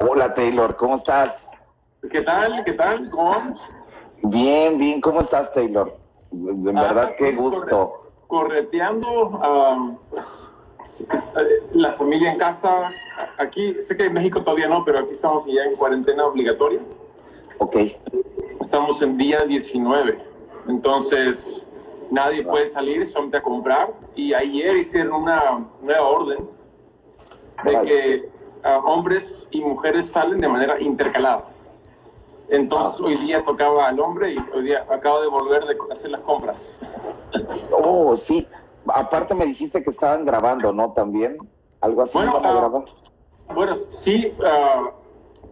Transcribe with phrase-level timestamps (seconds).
[0.00, 1.48] Hola Taylor, ¿cómo estás?
[2.10, 2.64] ¿Qué tal?
[2.64, 3.10] ¿Qué tal?
[3.10, 3.70] ¿Cómo vamos?
[4.22, 5.96] Bien, bien, ¿cómo estás Taylor?
[6.30, 8.10] De Ah, verdad, qué aquí gusto.
[8.26, 9.96] corre- correteando eh,
[11.72, 12.90] la familia en casa.
[13.38, 16.80] Aquí, sé que en México todavía no, pero aquí estamos ya en cuarentena obligatoria.
[17.58, 17.76] Ok,
[18.60, 20.22] Estamos en día 19.
[20.68, 21.68] Entonces,
[22.10, 23.92] nadie puede salir, solamente a comprar.
[24.14, 26.48] Y ayer hicieron una nueva orden
[27.64, 28.30] de que
[28.64, 31.44] ah, hombres y mujeres salen de manera intercalada.
[32.48, 36.20] Entonces, hoy día tocaba al hombre y hoy día acabo de volver de hacer las
[36.22, 36.80] compras.
[37.84, 38.46] oh, sí.
[38.88, 40.92] Aparte me dijiste que estaban grabando, ¿no?
[40.92, 41.36] También,
[41.80, 42.84] algo así Bueno, ah, grabar.
[43.54, 44.90] Bueno, sí, ah,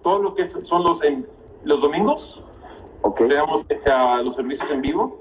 [0.02, 1.26] todo lo que son los, en-
[1.62, 2.42] los domingos,
[3.02, 5.18] Ok, tenemos ah, los servicios en vivo,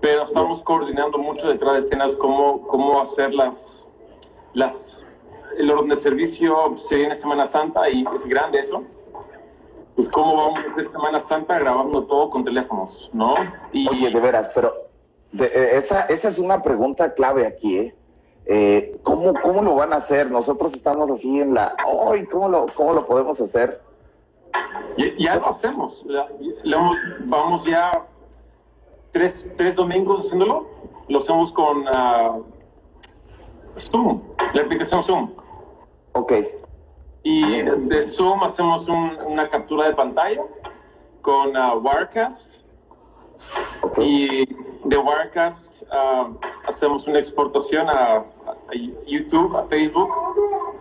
[0.00, 3.86] pero estamos coordinando mucho detrás de escenas cómo, cómo hacer las,
[4.54, 5.06] las,
[5.58, 8.82] el orden de servicio, se viene Semana Santa y es grande eso.
[9.94, 13.34] Pues cómo vamos a hacer Semana Santa grabando todo con teléfonos, ¿no?
[13.72, 14.74] Y oye, de veras, pero
[15.32, 17.94] de- eh, esa, esa es una pregunta clave aquí, ¿eh?
[18.46, 20.30] Eh, ¿cómo, ¿Cómo lo van a hacer?
[20.30, 21.74] Nosotros estamos así en la...
[22.10, 22.26] ¡Ay!
[22.26, 23.80] ¿cómo, lo, ¿Cómo lo podemos hacer?
[24.98, 26.04] Ya, ya lo hacemos.
[26.06, 26.26] Ya-
[26.64, 27.90] hemos- vamos ya
[29.12, 30.66] tres, tres domingos haciéndolo.
[31.08, 32.36] Lo hacemos con ah,
[33.76, 34.20] Zoom,
[34.52, 35.30] la aplicación Zoom.
[36.14, 36.32] Ok,
[37.26, 40.42] Y de Zoom hacemos un- una captura de pantalla
[41.22, 42.62] con ah, Wirecast.
[43.96, 44.44] Y
[44.84, 46.28] de Wirecast ah,
[46.66, 48.24] hacemos una exportación a, a
[49.06, 50.10] YouTube, a Facebook.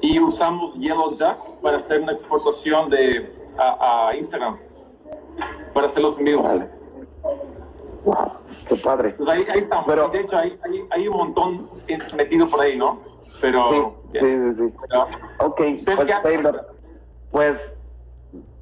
[0.02, 4.58] Y usamos Yellow Duck para hacer una exportación de, a, a Instagram.
[5.74, 6.46] Para hacer los en vivos.
[6.46, 6.70] Órale.
[8.04, 8.32] Wow,
[8.68, 9.10] qué padre.
[9.12, 9.86] Pues ahí, ahí estamos.
[9.88, 11.70] Pero- de hecho, hay, hay, hay un montón
[12.18, 13.00] metido por ahí, ¿no?
[13.42, 13.64] Pero.
[13.66, 13.76] Sí,
[14.14, 14.74] sí, sí, sí.
[14.88, 15.06] Pero-
[15.40, 16.22] Ok, ¿Ustedes pues?
[16.24, 16.68] Taylor,
[17.32, 17.80] pues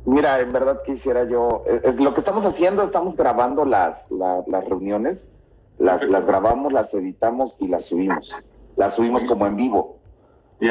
[0.06, 4.44] mira, en verdad quisiera yo, es, es lo que estamos haciendo, estamos grabando las, la-
[4.48, 5.36] las reuniones,
[5.78, 8.36] las, las grabamos, las editamos y las subimos,
[8.76, 9.98] las subimos como en vivo.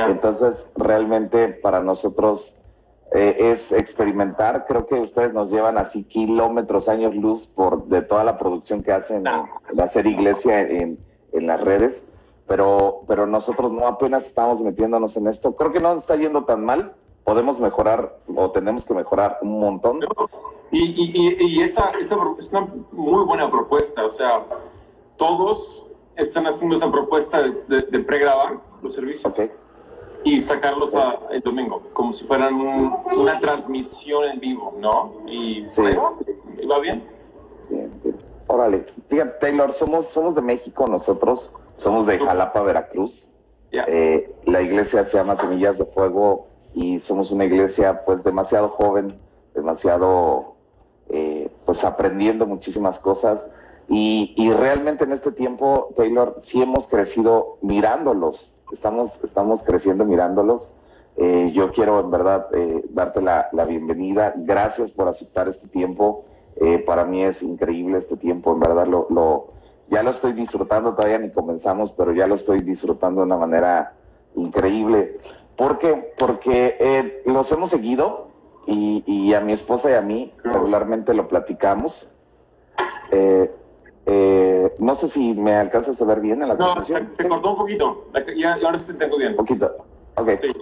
[0.09, 2.63] Entonces, realmente para nosotros
[3.13, 8.23] eh, es experimentar, creo que ustedes nos llevan así kilómetros, años luz por de toda
[8.23, 9.35] la producción que hacen en,
[9.73, 10.97] en hacer iglesia en,
[11.33, 12.15] en las redes,
[12.51, 15.55] pero, pero nosotros no apenas estamos metiéndonos en esto.
[15.55, 20.01] Creo que no está yendo tan mal, podemos mejorar o tenemos que mejorar un montón.
[20.73, 24.05] Y, y, y, y esa, esa es una muy buena propuesta.
[24.05, 24.45] O sea,
[25.17, 29.33] todos están haciendo esa propuesta de, de, de pregrabar los servicios
[30.25, 35.13] y sacarlos a- el domingo, como si fueran un- una transmisión en vivo, ¿no?
[35.29, 35.83] Y Sí.
[36.69, 37.05] va bien.
[37.69, 38.17] bien, bien.
[38.49, 43.35] Órale, fíjate, Taylor, somos, somos de México nosotros, somos de Jalapa, Veracruz.
[43.73, 43.85] Ya.
[43.89, 49.19] Eh, la iglesia se llama Semillas de Fuego y somos una iglesia pues demasiado joven,
[49.55, 50.55] demasiado
[51.09, 53.55] eh, pues aprendiendo muchísimas cosas
[53.89, 60.77] y, y realmente en este tiempo, Taylor, sí hemos crecido mirándolos, estamos, estamos creciendo mirándolos.
[61.17, 66.25] Eh, yo quiero en verdad eh, darte la, la bienvenida, gracias por aceptar este tiempo,
[66.63, 69.60] Eh, para mí es increíble este tiempo, en verdad lo, lo,
[69.91, 73.95] ya lo estoy disfrutando, todavía ni comenzamos, pero ya lo estoy disfrutando de una manera
[74.37, 75.19] increíble.
[75.57, 76.15] ¿Por qué?
[76.19, 78.29] Porque eh, los hemos seguido
[78.67, 82.13] y, y a mi esposa y a mí regularmente lo platicamos.
[83.11, 83.53] Eh,
[84.07, 87.51] eh, no sé si me alcanzas a ver bien en la No, se, se cortó
[87.51, 88.07] un poquito.
[88.37, 89.33] Ya, ahora sí te tengo bien.
[89.33, 89.85] Un poquito.
[90.17, 90.31] Ok.
[90.41, 90.53] Sí,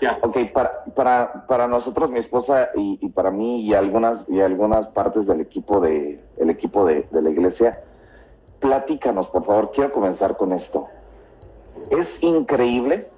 [0.00, 0.18] ya.
[0.22, 4.88] Ok, para, para, para nosotros, mi esposa y, y para mí y algunas, y algunas
[4.88, 7.82] partes del equipo de, el equipo de, de la iglesia,
[8.64, 10.88] platícanos, por favor, quiero comenzar con esto.
[11.90, 13.10] Es increíble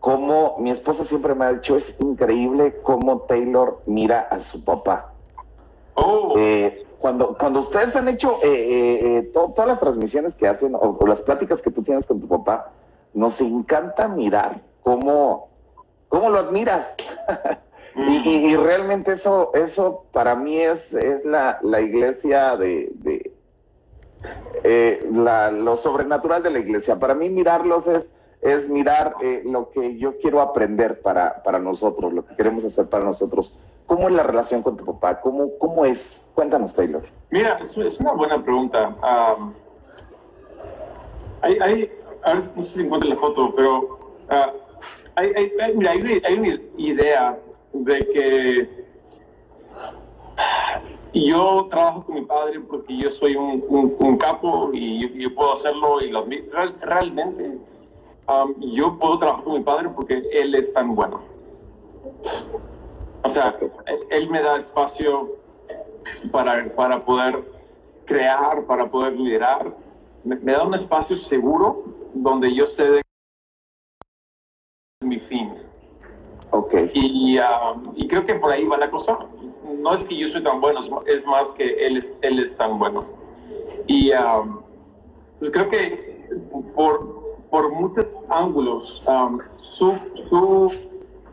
[0.00, 5.10] cómo, mi esposa siempre me ha dicho, es increíble cómo Taylor mira a su papá.
[5.94, 10.74] Oh, Eh, cuando, cuando ustedes han hecho eh, eh, to- todas las transmisiones que hacen
[10.74, 12.70] o, o las pláticas que tú tienes con tu papá,
[13.14, 15.48] nos encanta mirar cómo,
[16.08, 16.94] cómo lo admiras.
[17.94, 22.90] mm, Y, y- y realmente eso, eso para mí es, es la, la iglesia de,
[22.96, 23.32] de
[24.64, 26.98] eh, lo sobrenatural de la iglesia.
[26.98, 32.12] Para mí mirarlos es, es mirar eh, lo que yo quiero aprender para, para nosotros,
[32.12, 33.58] lo que queremos hacer para nosotros.
[33.86, 35.20] ¿Cómo es la relación con tu papá?
[35.20, 36.30] ¿Cómo, cómo es?
[36.34, 37.02] Cuéntanos, Taylor.
[37.30, 38.96] Mira, es, una buena pregunta.
[39.02, 39.54] Am,
[41.42, 41.90] hay,
[42.24, 44.52] no sé si encuentro la foto, pero ah,
[45.16, 47.38] hay, hay una idea
[47.72, 48.81] de que
[51.14, 55.34] yo trabajo con mi padre porque yo soy un, un- un capo y yo, yo
[55.34, 57.58] puedo hacerlo y lo real- realmente
[58.26, 61.20] am, yo puedo trabajar con mi padre porque él es tan bueno.
[63.24, 63.56] O sea,
[63.86, 65.36] él, él me da espacio
[66.32, 67.44] para, para poder
[68.04, 69.72] crear, para poder liderar.
[70.24, 71.84] Me, me da un espacio seguro
[72.14, 73.02] donde yo sé de
[75.04, 75.52] mi fin.
[76.50, 76.74] Ok.
[76.94, 79.18] Y, um, y creo que por ahí va la cosa.
[79.78, 82.78] No es que yo soy tan bueno, es más que él es, él es tan
[82.78, 83.04] bueno.
[83.86, 84.10] Y
[85.38, 86.28] pues creo que
[86.74, 89.04] por, por muchos ángulos,
[89.60, 90.72] su, su,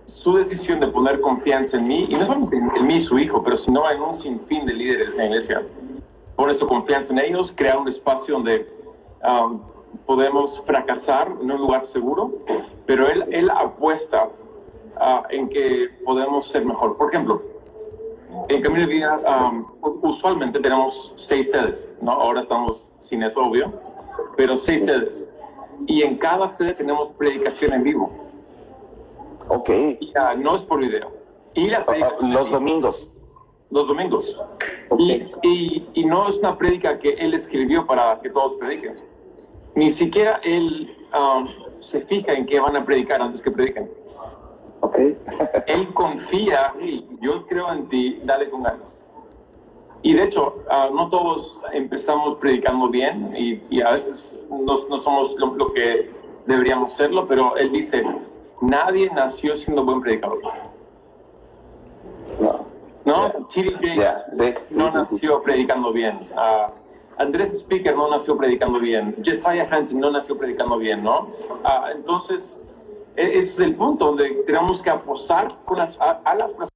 [0.05, 3.43] su decisión de poner confianza en mí, y no solamente en, mí y su hijo,
[3.43, 5.61] pero sino en un sinfín de líderes en la iglesia,
[6.35, 8.67] pone su confianza en ellos, crear un espacio donde
[10.05, 12.33] podemos fracasar en un lugar seguro,
[12.85, 14.29] pero él, él apuesta
[14.99, 16.97] ah, en que podemos ser mejor.
[16.97, 17.41] Por ejemplo,
[18.47, 19.19] en Camino de Vida
[19.51, 19.65] um,
[20.03, 22.11] usualmente tenemos seis sedes, ¿no?
[22.11, 23.73] Ahora estamos sin eso, obvio,
[24.37, 25.33] pero seis sedes.
[25.87, 28.11] Y en cada sede tenemos predicación en vivo.
[29.49, 29.69] Ok.
[29.99, 31.11] Y, ah, no es por video.
[31.53, 33.15] Y la predicación en Los vivo- domingos.
[33.71, 34.37] los domingos.
[34.89, 34.99] Ok.
[34.99, 38.95] Y, y, y no es una prédica que él escribió para que todos prediquen.
[39.75, 41.47] Ni siquiera él um,
[41.79, 43.89] se fija en qué van a predicar antes que prediquen.
[44.81, 44.97] Ok.
[45.67, 49.05] Él confía, hey, yo creo en ti, dale con ganas.
[50.01, 54.97] Y de hecho, ah, no todos empezamos predicando bien y, y a veces no, no
[54.97, 56.09] somos lo, lo que
[56.45, 58.03] deberíamos serlo, pero él dice,
[58.61, 60.39] nadie nació siendo buen predicador.
[62.39, 62.65] No.
[63.05, 63.47] ¿no?
[63.47, 66.19] Chiri Jakes Ya, sí, sí, no sí, nació predicando bien.
[66.35, 66.71] Ah,
[67.17, 69.15] Andrés Speaker no nació predicando bien.
[69.23, 71.27] Jesiah Hansen no nació predicando bien, ¿no?
[71.65, 72.59] Ah, entonces,
[73.27, 76.69] ese es el punto donde tenemos que apostar con las, a, a las personas,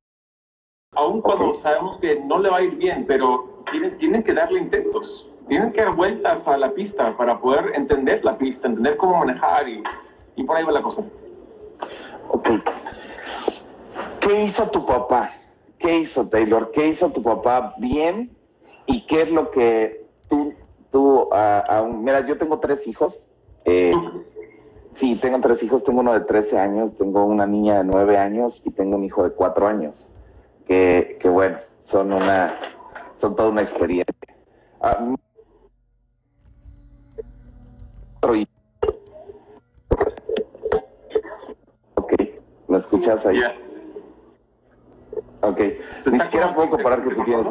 [0.95, 1.57] aun cuando Ok.
[1.59, 5.29] sabemos que no le va a ir bien, pero tienen, tienen que darle intentos.
[5.47, 9.67] Tienen que dar vueltas a la pista para poder entender la pista, entender cómo manejar
[9.67, 9.83] y,
[10.37, 11.03] y por ahí va la cosa.
[12.29, 12.49] Ok.
[14.21, 15.33] ¿Qué hizo tu papá?
[15.77, 16.71] ¿Qué hizo Taylor?
[16.71, 18.35] ¿Qué hizo tu papá bien?
[18.85, 20.53] ¿Y qué es lo que tú,
[20.91, 23.29] tú, ah, ah, mira, yo tengo tres hijos.
[23.65, 23.93] Eh,
[24.95, 25.83] sí, tengo tres hijos.
[25.83, 29.23] Tengo uno de 13 años, tengo una niña de 9 años y tengo un hijo
[29.23, 30.15] de 4 años.
[30.65, 32.57] Que, que bueno, son una,
[33.15, 34.13] son toda una experiencia.
[34.81, 35.15] Ah,
[38.35, 38.47] hijo.
[41.95, 42.13] ok,
[42.69, 43.39] ¿me escuchas ahí?
[43.39, 43.53] Ya.
[45.41, 45.59] Ok,
[46.09, 47.47] ni siquiera puedo comparar que tú tienes.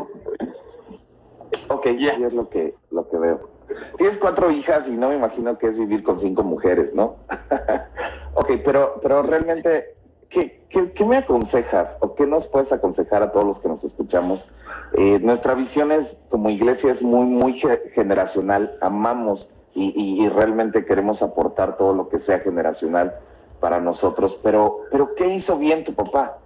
[1.68, 2.14] Ok, Ya.
[2.16, 3.51] sí es lo que, lo que veo.
[3.96, 7.16] Tienes cuatro hijas y no me imagino que es vivir con cinco mujeres, ¿no?
[8.34, 9.94] ok, pero, pero realmente,
[10.28, 13.84] ¿qué, qué, qué me aconsejas o qué nos puedes aconsejar a todos los que nos
[13.84, 14.52] escuchamos?
[14.94, 18.76] Eh, nuestra visión es, como iglesia, es muy, muy ge- generacional.
[18.80, 23.14] Amamos y, y- y realmente queremos aportar todo lo que sea generacional
[23.60, 24.38] para nosotros.
[24.42, 26.38] Pero, pero ¿qué hizo bien tu papá?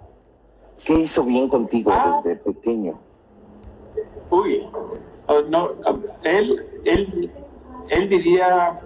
[0.85, 2.21] ¿Qué hizo bien contigo Ah.
[2.23, 3.01] desde pequeño?
[4.31, 4.69] Uy,
[5.29, 7.31] ah, no, ah, él, él,
[7.91, 8.81] él diría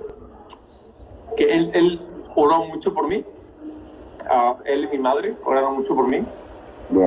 [1.37, 2.01] que él, él
[2.35, 3.25] oró mucho por mí.
[4.29, 6.23] Ah, él y mi madre oraron mucho por mí.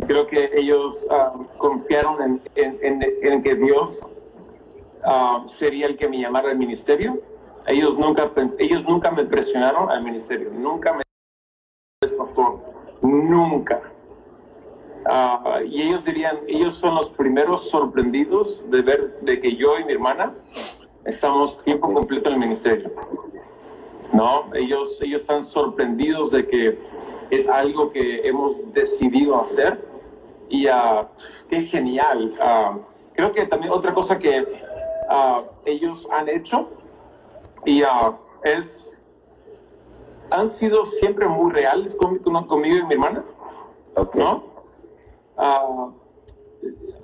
[0.08, 3.04] Creo que ellos ah, confiaron en, en- en-
[3.34, 4.06] en que Dios
[5.04, 7.20] ah, sería el que me llamara al ministerio.
[7.68, 11.04] Ellos nunca, ellos nunca me presionaron al ministerio, nunca me
[12.18, 12.60] pastor,
[13.02, 13.82] nunca.
[15.66, 19.94] Y ellos dirían, ellos son los primeros sorprendidos de ver de que yo y mi
[19.94, 20.34] hermana
[21.06, 22.92] estamos tiempo completo en el ministerio.
[24.12, 26.80] No, ellos, ellos están sorprendidos de que
[27.32, 29.84] es algo que hemos decidido hacer
[30.50, 31.08] y ah,
[31.50, 32.36] qué genial.
[32.40, 32.78] Ah,
[33.14, 34.46] creo que también otra cosa que
[35.10, 36.68] ah, ellos han hecho
[37.66, 37.82] y
[38.44, 39.00] es
[40.32, 43.24] han sido siempre muy reales con- con- conmigo y mi hermana.
[43.96, 44.16] Ok.
[44.16, 44.44] ¿no?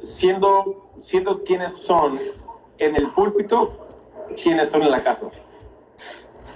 [0.02, 2.16] Siendo, siendo quienes son
[2.78, 3.72] en el púlpito,
[4.42, 5.30] quienes son en la casa.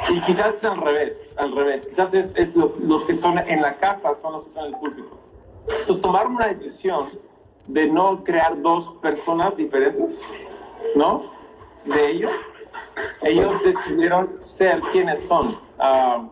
[0.09, 1.85] Y quizás es al revés, al revés.
[1.85, 4.73] Quizás es, es lo- los que son en la casa son los que son en
[4.73, 5.17] el púlpito.
[5.79, 7.05] Entonces tomaron una decisión
[7.67, 10.21] de no crear dos personas diferentes,
[10.95, 11.21] ¿no?
[11.85, 12.31] De ellos.
[13.21, 16.27] Ellos decidieron ser quienes son ah,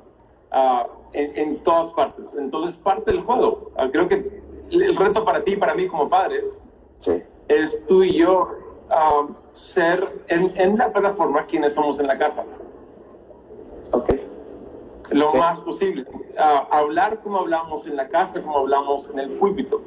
[0.51, 2.33] ah, en, en todas partes.
[2.35, 3.71] Entonces, parte del juego.
[3.77, 6.61] Ah, creo que el reto para ti y para mí como padres
[6.99, 7.21] Sí.
[7.47, 8.49] es tú y yo
[9.53, 12.45] ser en, en la plataforma quienes somos en la casa
[13.91, 14.13] Ok.
[15.11, 16.05] lo más posible.
[16.37, 19.81] Ah, hablar como hablamos en la casa, como hablamos en el púlpito,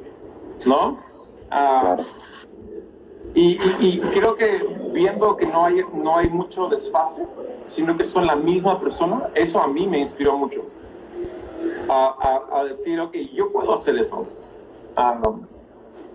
[0.67, 0.99] ¿no?
[1.49, 2.03] Ah, Claro.
[3.33, 4.59] y, y- y creo que
[4.93, 7.25] viendo que no hay, no hay mucho desfase,
[7.65, 10.63] sino que son la misma persona, eso a mí me inspiró mucho.
[11.89, 12.15] A,
[12.51, 14.25] a- a decir, ok, yo puedo hacer eso.
[14.95, 15.19] Ah,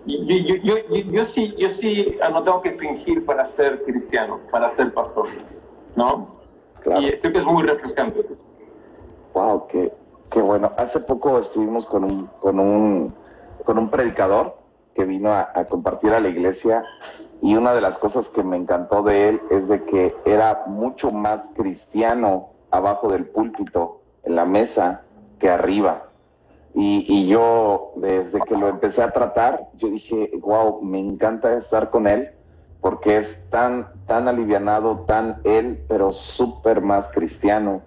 [0.07, 4.69] yo, yo, yo, yo, sí, yo sí no tengo que fingir para ser cristiano, para
[4.69, 5.29] ser pastor,
[5.97, 6.41] ¿no?
[6.99, 8.27] Y creo que es muy refrescante.
[9.35, 9.93] Wow, qué,
[10.31, 10.73] qué bueno.
[10.77, 13.15] Hace poco estuvimos con un, con un,
[13.65, 14.57] con un predicador
[14.95, 16.85] que vino a, a compartir a la iglesia
[17.43, 21.11] y una de las cosas que me encantó de él es de que era mucho
[21.11, 25.03] más cristiano abajo del púlpito, en la mesa,
[25.39, 26.10] que arriba.
[26.75, 31.91] Y, y, yo, desde que lo empecé a tratar, yo dije, wow, me encanta estar
[31.91, 32.31] con él,
[32.81, 37.83] porque es tan, tan alivianado, tan él, pero súper más cristiano,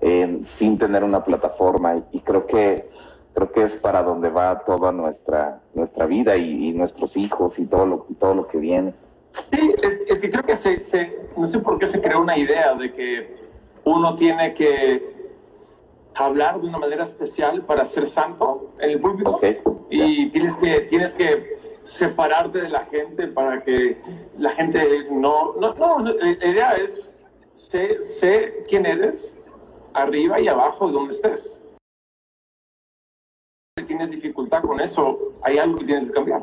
[0.00, 1.96] eh, sin tener una plataforma.
[1.96, 2.88] Y, y, creo que
[3.34, 7.66] creo que es para donde va toda nuestra, nuestra vida y, y nuestros hijos y
[7.66, 8.94] todo lo, todo lo que viene.
[9.32, 12.36] Sí, es, es que creo que se, se, no sé por qué se creó una
[12.36, 13.36] idea de que
[13.84, 15.17] uno tiene que
[16.24, 19.58] hablar de una manera especial para ser santo en el púlpito okay.
[19.88, 24.00] y tienes que, tienes que separarte de la gente para que
[24.36, 25.54] la gente no...
[25.54, 27.08] No, no la idea es
[27.54, 29.40] sé, sé quién eres
[29.94, 31.62] arriba y abajo de donde estés.
[33.78, 36.42] Si tienes dificultad con eso, hay algo que tienes que cambiar.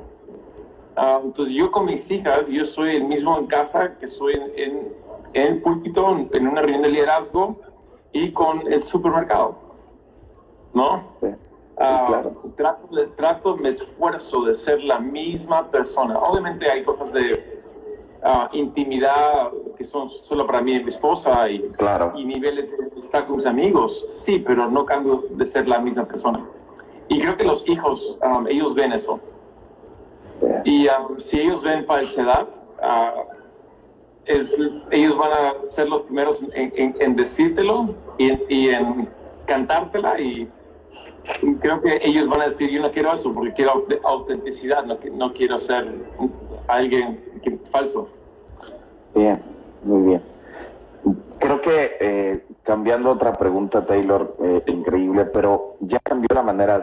[0.98, 4.52] Uh, entonces yo con mis hijas, yo soy el mismo en casa que soy en,
[4.56, 4.94] en,
[5.34, 7.60] en el púlpito, en una reunión de liderazgo
[8.14, 9.65] y con el supermercado.
[10.76, 11.04] ¿No?
[11.22, 11.36] Sí, sí,
[11.78, 12.42] claro.
[12.44, 16.20] uh, trato, trato, me esfuerzo de ser la misma persona.
[16.20, 17.64] Obviamente hay cosas de
[18.24, 22.14] uh, intimidad que son solo para mí y mi esposa y, claro.
[22.16, 26.06] y niveles de estar con mis amigos, sí, pero no cambio de ser la misma
[26.06, 26.46] persona.
[27.08, 29.20] Y creo que los hijos, um, ellos ven eso.
[30.64, 32.48] Y um, si ellos ven falsedad,
[32.82, 33.32] uh,
[34.26, 34.58] es,
[34.92, 39.08] ellos van a ser los primeros en, en, en decírtelo y, y en
[39.46, 40.50] cantártela y
[41.60, 45.34] creo que ellos van a decir, yo no quiero eso porque quiero autenticidad, no, no
[45.34, 45.94] quiero ser
[46.68, 48.10] alguien que, falso.
[49.14, 49.42] Bien,
[49.84, 50.22] muy bien.
[51.40, 56.82] Creo que eh, cambiando otra pregunta, Taylor, eh, increíble, pero ya cambió la manera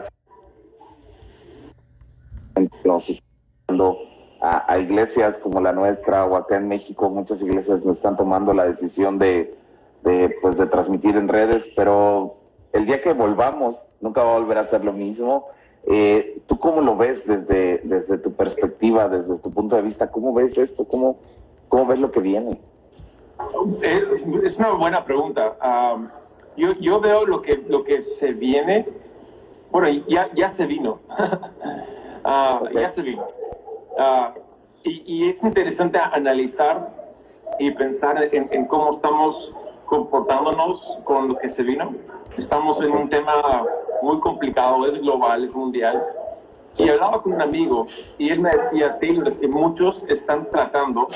[4.41, 8.53] a, a iglesias como la nuestra o acá en México, muchas iglesias no están tomando
[8.53, 9.55] la decisión de,
[10.03, 12.42] de, pues, de transmitir en redes, pero
[12.73, 15.47] el día que volvamos, nunca va a volver a ser lo mismo.
[15.85, 20.11] Eh, ¿Tú cómo lo ves desde, desde tu perspectiva, desde tu punto de vista?
[20.11, 20.85] ¿Cómo ves esto?
[20.85, 21.19] ¿Cómo,
[21.69, 22.59] cómo ves lo que viene?
[24.43, 25.55] Es una buena pregunta.
[25.63, 26.07] Um,
[26.57, 28.87] yo, yo veo lo que, lo que se viene.
[29.71, 30.99] Bueno, ya, ya se vino.
[32.23, 32.81] uh, okay.
[32.81, 33.27] Ya se vino.
[33.97, 34.39] Uh,
[34.83, 36.89] y, y, es interesante analizar
[37.59, 39.53] y pensar en, en cómo estamos
[39.85, 41.93] comportándonos con lo que se vino.
[42.37, 43.65] Estamos en un tema
[44.01, 46.03] muy complicado, es global, es mundial.
[46.77, 47.85] Y hablaba con un amigo
[48.17, 51.07] y él me decía, Taylor, es que muchos están tratando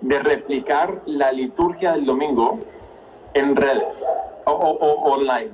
[0.00, 2.58] de replicar la liturgia del domingo
[3.34, 4.04] en redes
[4.44, 5.52] o, o, o online.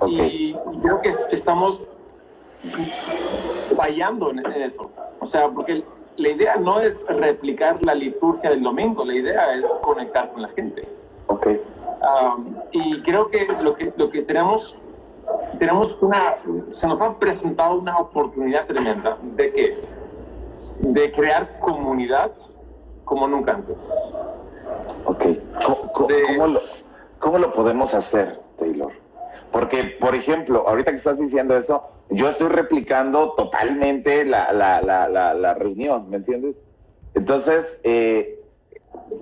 [0.00, 0.50] Okay.
[0.50, 1.80] Y creo que estamos
[3.76, 4.90] fallando en eso.
[5.20, 5.82] O sea, porque
[6.16, 10.48] la idea no es replicar la liturgia del domingo, la idea es conectar con la
[10.48, 10.86] gente.
[11.26, 11.60] Okay.
[12.02, 14.76] Um, y creo que lo que, lo que tenemos,
[15.58, 16.36] tenemos una,
[16.68, 19.70] se nos ha presentado una oportunidad tremenda de que
[20.80, 22.32] de crear comunidad
[23.04, 23.92] como nunca antes.
[25.04, 25.24] Ok.
[25.64, 26.60] ¿Cómo, cómo, de, ¿cómo, lo,
[27.18, 28.92] ¿Cómo, lo, podemos hacer, Taylor?
[29.50, 35.08] Porque, por ejemplo, ahorita que estás diciendo eso, yo estoy replicando totalmente la, la, la,
[35.08, 36.60] la reunión, ¿me entiendes?
[37.14, 38.33] Entonces, eh,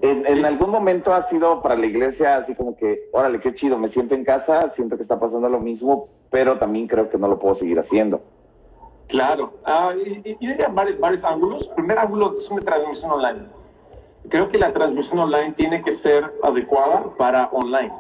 [0.03, 3.79] en, en, algún momento ha sido para la iglesia así como que, órale, qué chido,
[3.79, 7.29] me siento en casa, siento que está pasando lo mismo, pero también creo que no
[7.29, 8.21] lo puedo seguir haciendo.
[9.09, 11.69] Claro, uh, y, y, diría varios, varios ángulos.
[11.69, 13.47] Primer ángulo es una transmisión online.
[14.29, 17.93] Creo que la transmisión online tiene que ser adecuada para online.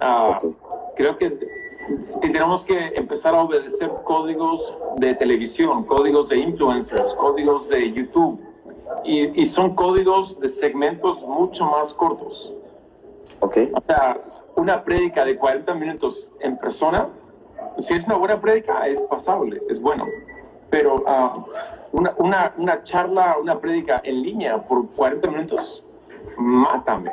[0.00, 0.56] Uh, okay.
[0.96, 1.38] Creo que
[2.20, 8.47] tenemos que empezar a obedecer códigos de televisión, códigos de influencers, códigos de YouTube
[9.04, 12.54] y, y, son códigos de segmentos mucho más cortos.
[13.40, 13.56] Ok.
[13.74, 14.20] O sea,
[14.56, 17.08] una prédica de 40 minutos en persona,
[17.78, 20.04] si es una buena prédica, es pasable, es bueno.
[20.70, 21.44] Pero uh,
[21.92, 25.84] una, una, una, charla, una prédica en línea por 40 minutos,
[26.36, 27.12] mátame.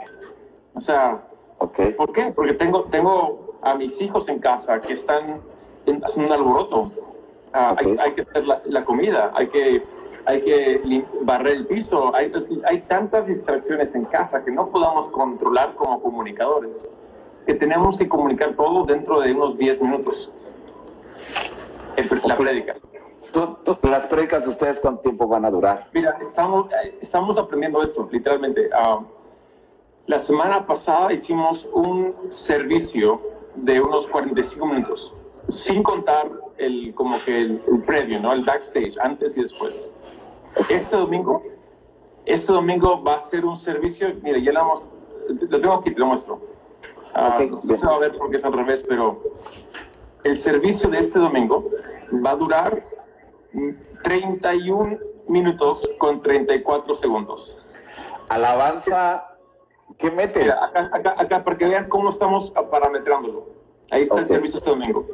[0.73, 1.23] O sea,
[1.59, 1.93] okay.
[1.93, 2.33] ¿por qué?
[2.35, 5.41] Porque tengo, tengo a mis hijos en casa que están
[6.03, 6.91] haciendo un alboroto.
[7.53, 7.91] Uh, okay.
[7.91, 9.83] hay, hay, que hacer la, la comida, hay que
[10.25, 12.31] hay que barrer el piso, hay,
[12.65, 16.87] hay tantas distracciones en casa que no podamos controlar como comunicadores,
[17.45, 20.31] que tenemos que comunicar todo dentro de unos 10 minutos.
[22.25, 22.75] La prédica.
[23.83, 25.87] las prédicas de ustedes, ¿cuánto tiempo van a durar?
[25.93, 26.67] Mira, estamos,
[27.01, 28.69] estamos aprendiendo esto, literalmente.
[28.73, 28.99] Ah,
[30.07, 33.21] la semana pasada hicimos un servicio
[33.55, 35.15] de unos 45 minutos,
[35.47, 38.33] sin contar el, como que el, previo, ¿no?
[38.33, 39.89] El backstage, antes y después.
[40.69, 41.43] Este domingo,
[42.25, 44.83] este domingo va a ser un servicio, mira, ya lo, hemos,
[45.49, 46.39] lo tengo aquí, te lo muestro.
[47.13, 49.21] Ah, no sé si va a ver porque es al revés, pero
[50.23, 51.69] el servicio de este domingo
[52.25, 52.83] va a durar
[54.03, 54.97] 31
[55.27, 57.57] minutos con 34 segundos.
[58.29, 59.37] Alabanza,
[59.97, 60.51] ¿qué mete?
[60.51, 63.47] acá, acá, acá, para que vean cómo estamos parametrándolo.
[63.91, 65.05] Ahí está el servicio este domingo,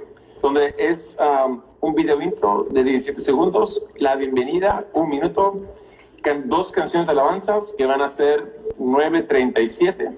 [0.41, 5.61] donde es um, un video intro de 17 segundos, la bienvenida, un minuto,
[6.45, 10.15] dos canciones de alabanzas que van a ser 9.37.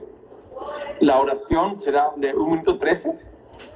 [1.00, 3.18] La oración será de 1 minuto 13.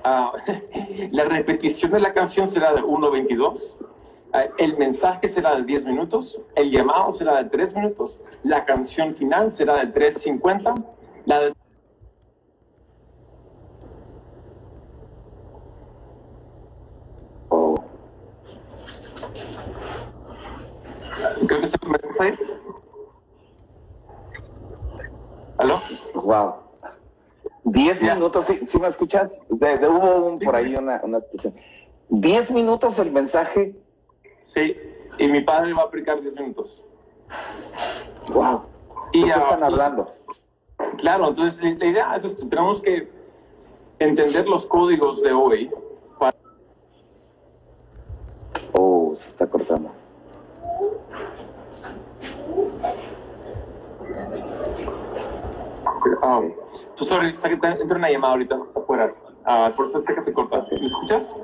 [0.03, 0.33] Ah,
[1.11, 3.75] la repetición de la canción será de 1.22.
[4.33, 9.15] Ah, el mensaje será de 10 minutos, el llamado será de 3 minutos, la canción
[9.15, 10.83] final será de 3.50,
[11.25, 11.39] la
[21.47, 22.37] Creo que se me fue.
[25.57, 25.79] ¿Aló?
[26.13, 26.55] Wow.
[27.63, 29.45] 10 minutos, ¿sí, me escuchas?
[29.49, 31.55] De, hubo por ahí una, una situación.
[32.09, 33.75] 10 minutos el mensaje
[34.47, 34.77] Sí,
[35.19, 36.81] y mi padre va a aplicar 10 minutos.
[38.31, 38.61] ¡Wow!
[39.11, 40.15] ¿Y qué están hablando?
[40.97, 43.11] Claro, entonces la idea es esto, tenemos que
[43.99, 45.69] entender los códigos de hoy.
[48.71, 49.91] Oh, se está cortando.
[56.23, 56.53] Um,
[56.97, 59.13] pues sorry, está que entra una llamada ahorita afuera.
[59.45, 60.63] Uh, por eso sé que se corta.
[60.71, 61.35] ¿Me escuchas?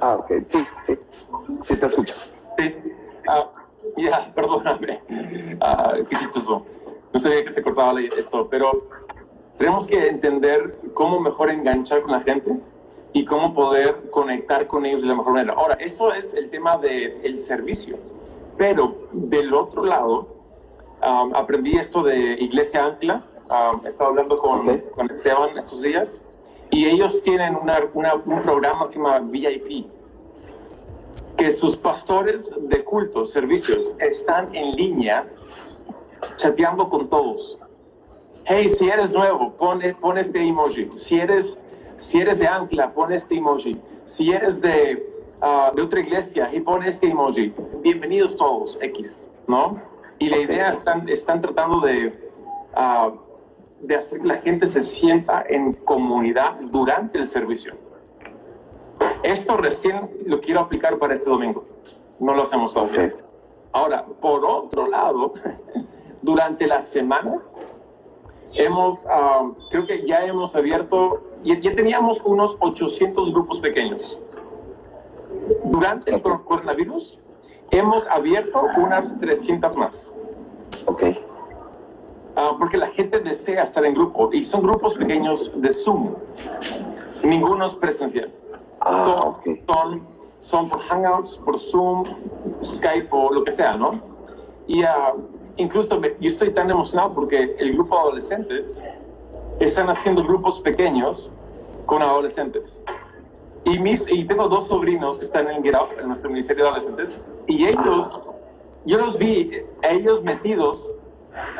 [0.00, 0.98] Ah, ok, sí, sí,
[1.62, 2.14] sí te escucho.
[2.58, 2.74] Sí.
[3.28, 3.50] Ah,
[3.96, 5.00] ya, perdóname.
[5.60, 6.64] Ah, qué chistoso.
[7.12, 8.88] No sabía que se cortaba esto, pero
[9.58, 12.58] tenemos que entender cómo mejor enganchar con la gente
[13.12, 15.54] y cómo poder conectar con ellos de la mejor manera.
[15.54, 17.96] Ahora, eso es el tema del el servicio.
[18.56, 20.28] Pero del otro lado,
[21.00, 23.22] aprendí esto de Iglesia Ancla.
[23.84, 26.26] He estado hablando con, con, Esteban estos días
[26.70, 29.86] y ellos tienen una, una, un programa se llama VIP
[31.36, 35.26] que sus pastores de cultos, servicios, están en línea
[36.36, 37.58] chateando con todos.
[38.44, 40.90] Hey, si eres nuevo, pon, pon este emoji.
[40.92, 41.60] Si eres,
[41.96, 43.80] si eres de Ancla, pon este emoji.
[44.06, 45.04] Si eres de,
[45.40, 47.52] ah, de otra iglesia, y pon este emoji.
[47.82, 49.80] Bienvenidos todos, X, ¿no?
[50.18, 52.14] Y la idea están, están tratando de,
[52.76, 53.23] uh,
[53.86, 57.74] de hacer que la gente se sienta en comunidad durante el servicio.
[59.22, 61.64] Esto recién lo quiero aplicar para este domingo.
[62.18, 63.14] No lo hacemos todavía.
[63.72, 65.34] Ahora, por otro lado,
[66.22, 67.42] durante la semana
[68.54, 74.18] hemos, ah, creo que ya hemos abierto, ya, ya, teníamos unos 800 grupos pequeños.
[75.64, 77.18] Durante el coronavirus
[77.70, 80.14] hemos abierto unas 300 más.
[80.86, 81.02] Ok.
[82.36, 86.14] Uh, porque la gente desea estar en grupo y son grupos pequeños de Zoom.
[87.22, 88.32] Ninguno es presencial.
[88.80, 89.32] Ah,
[89.66, 90.02] son,
[90.40, 92.04] son por Hangouts, por Zoom,
[92.60, 94.00] Skype o lo que sea, ¿no?
[94.66, 94.86] Y uh,
[95.56, 98.82] incluso yo estoy tan emocionado porque el grupo de adolescentes
[99.60, 101.32] están haciendo grupos pequeños
[101.86, 102.82] con adolescentes.
[103.64, 107.24] Y, mis, y tengo dos sobrinos que están en Get en nuestro Ministerio de Adolescentes,
[107.46, 108.22] y ellos,
[108.84, 110.90] yo los vi, ellos metidos,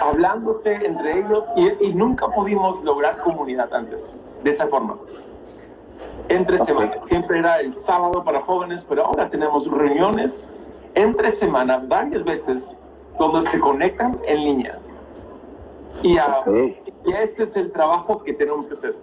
[0.01, 4.99] hablándose entre ellos, y, y nunca pudimos lograr comunidad antes, de esa forma
[6.29, 7.05] entre semanas.
[7.05, 10.49] Siempre era el sábado para jóvenes, pero ahora tenemos reuniones
[10.95, 12.77] entre semana varias veces
[13.19, 14.79] donde se conectan en línea.
[16.03, 18.97] Y, y este es el trabajo que tenemos que hacer.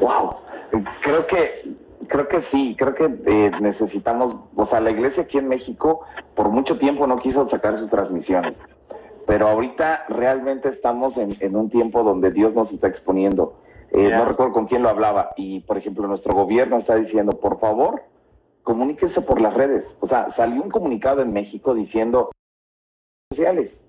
[0.00, 0.36] Wow,
[1.02, 1.76] creo que
[2.12, 6.02] creo que sí, creo que eh, necesitamos, o sea, la iglesia aquí en México
[6.36, 8.72] por mucho tiempo no quiso sacar sus transmisiones,
[9.26, 13.62] pero ahorita realmente estamos en, en un tiempo donde Dios nos está exponiendo
[13.94, 15.32] eh, no recuerdo con quién lo hablaba.
[15.36, 18.02] Y, por ejemplo, nuestro gobierno está diciendo, por favor,
[18.62, 19.98] comuníquese por las redes.
[20.00, 22.30] O sea, salió un comunicado en México diciendo
[23.30, 23.86] sociales.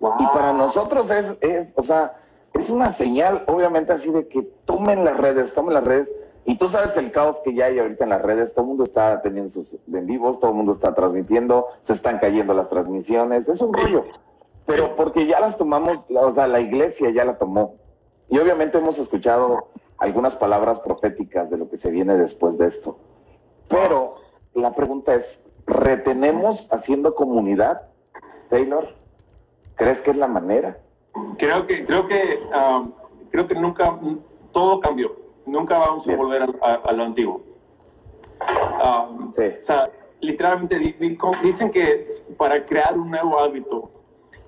[0.00, 2.20] Y para nosotros es, es, o sea,
[2.54, 6.12] es una señal, obviamente, así de que tomen las redes, tomen las redes.
[6.48, 8.84] Y tú sabes el caos que ya hay ahorita en las redes, todo el mundo
[8.84, 13.48] está teniendo sus en vivos, todo el mundo está transmitiendo, se están cayendo las transmisiones,
[13.48, 14.04] es un rollo.
[14.64, 17.74] Pero porque ya las tomamos, o sea, la iglesia ya la tomó.
[18.28, 22.96] Y obviamente hemos escuchado algunas palabras proféticas de lo que se viene después de esto.
[23.66, 24.14] Pero
[24.54, 27.82] la pregunta es, ¿retenemos haciendo comunidad,
[28.50, 28.94] Taylor?
[29.74, 30.78] ¿Crees que es la manera?
[31.38, 32.92] Creo que, creo que, um,
[33.30, 33.98] creo que nunca,
[34.52, 35.25] todo cambió.
[35.46, 37.42] Nunca vamos a volver a, lo antiguo.
[38.84, 40.78] Um, o sea, literalmente
[41.42, 42.04] dicen que
[42.36, 43.90] para crear un nuevo hábito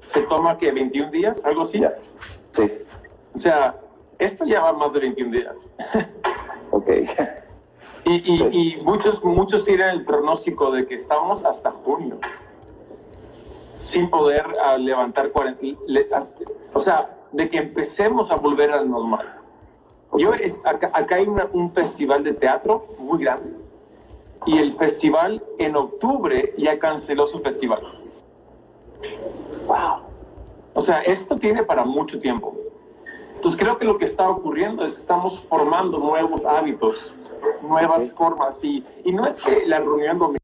[0.01, 1.81] se toma que 21 días, algo así.
[2.53, 2.73] Sí.
[3.35, 3.77] O sea,
[4.19, 5.73] esto ya va más de 21 días.
[6.71, 6.89] ok.
[8.05, 12.19] Y, y, muchos, muchos tienen el pronóstico de que estamos hasta junio
[13.77, 15.77] sin poder uh, levantar 40,
[16.73, 19.38] o sea, de que empecemos a volver al normal.
[20.19, 23.69] Yo es, acá, acá hay un festival de teatro muy grande
[24.47, 27.83] y el festival en octubre ya canceló su festival.
[29.67, 30.03] Wow.
[30.75, 32.57] O sea, esto tiene para mucho tiempo.
[33.35, 37.15] Entonces creo que lo que está ocurriendo es que estamos formando nuevos hábitos,
[37.63, 40.39] nuevas formas y, y, no es que la reunión domingo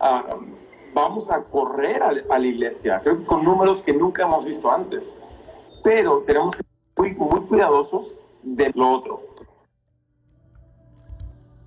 [0.00, 0.36] ah,
[0.94, 5.18] vamos a correr a, la iglesia, creo que con números que nunca hemos visto antes,
[5.82, 6.62] pero tenemos que
[7.02, 8.12] muy, muy cuidadosos
[8.42, 9.22] de lo otro,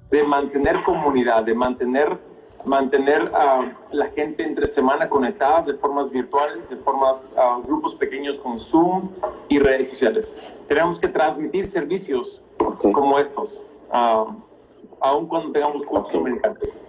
[0.10, 6.69] de mantener comunidad, de mantener mantener a la gente entre semana conectada de formas virtuales,
[6.69, 9.12] de formas, a grupos pequeños con Zoom
[9.50, 10.36] y redes sociales.
[10.67, 12.41] Tenemos que transmitir servicios
[12.82, 16.82] como estos, aun cuando tengamos cultos americanos.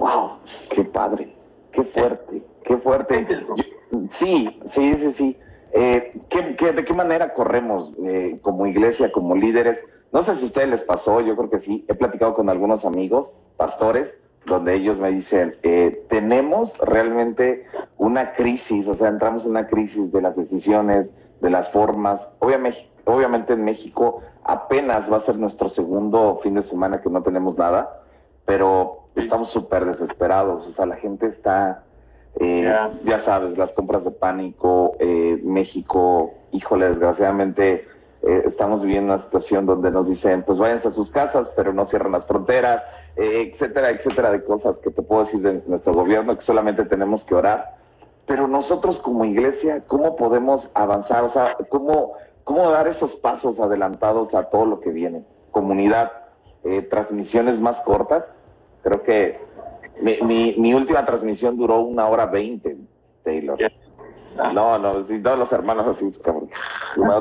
[0.00, 0.30] ¡Wow!
[0.70, 1.32] ¡Qué padre!
[1.70, 2.42] ¡Qué fuerte!
[2.64, 3.38] ¡Qué fuerte!
[4.10, 5.38] sí, sí, sí, sí.
[5.76, 9.92] Eh, ¿qué, de qué manera corremos eh, como iglesia, como líderes?
[10.12, 11.84] No sé si a ustedes les pasó, yo creo que sí.
[11.88, 17.66] He platicado con algunos amigos, pastores, donde ellos me dicen, eh, tenemos realmente
[17.98, 22.36] una crisis, o sea, entramos en una crisis de las decisiones, de las formas.
[22.38, 27.24] Obviamente, obviamente en México apenas va a ser nuestro segundo fin de semana que no
[27.24, 28.00] tenemos nada,
[28.44, 31.82] pero estamos súper desesperados, o sea, la gente está
[32.40, 37.86] eh, ya sabes, las compras de pánico, eh, México, híjole, desgraciadamente
[38.22, 41.86] eh, estamos viviendo una situación donde nos dicen, pues váyanse a sus casas, pero no
[41.86, 42.82] cierran las fronteras,
[43.16, 47.36] etcétera, etcétera, de cosas que te puedo decir de nuestro gobierno, que solamente tenemos que
[47.36, 47.76] orar.
[48.26, 51.22] Pero nosotros como iglesia, ¿cómo podemos avanzar?
[51.22, 55.24] O sea, ¿cómo, cómo dar esos pasos adelantados a todo lo que viene?
[55.52, 56.10] Comunidad,
[56.90, 58.42] transmisiones más cortas.
[58.82, 59.38] Creo que
[60.00, 62.76] mi, mi, última transmisión duró una hora veinte,
[63.22, 63.58] Taylor.
[64.52, 66.48] No, no, si todos los hermanos así, como,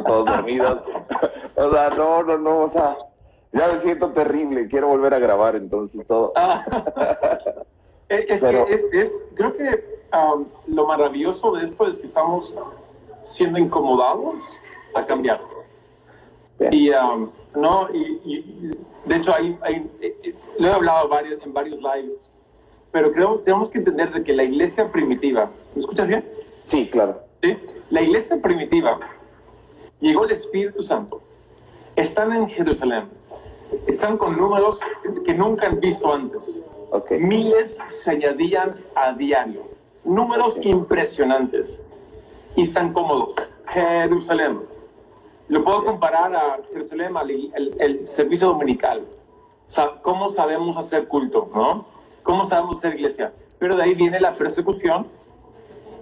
[0.04, 0.82] todos dormidos.
[1.56, 2.98] o sea, no, no, no, o sea,
[3.52, 6.34] ya me siento terrible, quiero volver a grabar entonces todo.
[6.36, 6.66] Ah.
[8.10, 12.52] es, que es, es, creo que um, lo maravilloso de esto es que estamos
[13.22, 14.42] siendo incomodados
[14.96, 15.40] a cambiar.
[16.72, 18.72] Y, um, no, y,
[19.06, 22.33] de hecho, hay, hay, eh, eh, lo he hablado varios, en varios lives
[22.94, 26.24] pero creo tenemos que entender de que la iglesia primitiva, ¿me escuchas bien?
[26.68, 27.22] Sí, claro.
[27.42, 27.58] ¿Sí?
[27.90, 29.00] La iglesia primitiva
[30.00, 31.20] llegó el Espíritu Santo,
[31.96, 33.10] están en Jerusalén,
[33.88, 34.80] están con números
[35.26, 36.64] que nunca han visto antes.
[36.92, 37.20] Okay.
[37.20, 39.64] Miles se añadían a diario,
[40.04, 41.82] números impresionantes
[42.56, 43.36] y están cómodos.
[43.70, 44.60] Jerusalén.
[45.50, 49.04] Lo puedo comparar a Jerusalén, al el, el servicio dominical.
[50.04, 51.50] ¿Cómo sabemos hacer culto?
[51.56, 51.93] ¿no?
[52.24, 53.34] ¿Cómo sabemos ser iglesia?
[53.60, 55.08] Pero de ahí viene la persecución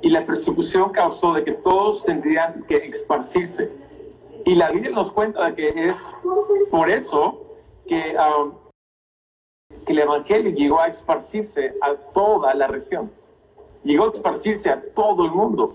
[0.01, 3.71] y la persecución causó de que todos tendrían que esparcirse.
[4.45, 5.97] Y la Biblia nos cuenta de que es
[6.69, 7.41] por eso
[7.87, 8.53] que, um,
[9.85, 13.11] que el Evangelio llegó a esparcirse a toda la región.
[13.83, 15.73] Llegó a esparcirse a todo el mundo.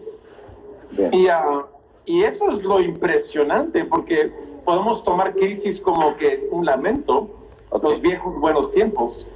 [1.12, 1.64] Y, uh,
[2.04, 4.32] y eso es lo impresionante, porque
[4.64, 7.28] podemos tomar crisis como que un lamento,
[7.82, 9.26] los viejos buenos tiempos,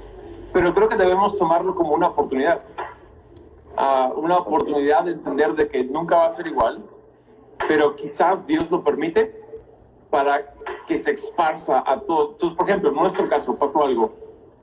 [0.53, 2.61] pero creo que debemos tomarlo como una oportunidad.
[3.77, 6.83] Uh, una oportunidad de entender de que nunca va a ser igual,
[7.67, 9.33] pero quizás Dios lo permite
[10.09, 10.53] para
[10.87, 12.31] que se esparza a todos.
[12.33, 14.11] Entonces, por ejemplo, en nuestro caso pasó algo.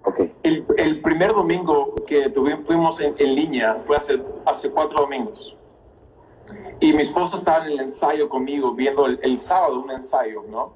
[0.05, 0.33] Okay.
[0.43, 5.57] El, el, primer domingo que tuvimos, fuimos en, en, línea fue hace, hace cuatro domingos.
[6.81, 10.73] Y mi esposa estaba en el ensayo conmigo, viendo el, el sábado un ensayo, ¿no?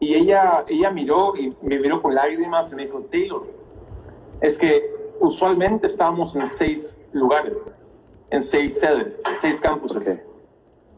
[0.00, 3.46] Y ella, ella miró y me miró con lágrimas y me dijo, Taylor,
[4.40, 7.76] es que usualmente estamos en seis lugares,
[8.30, 10.20] en seis sedes, seis campuses.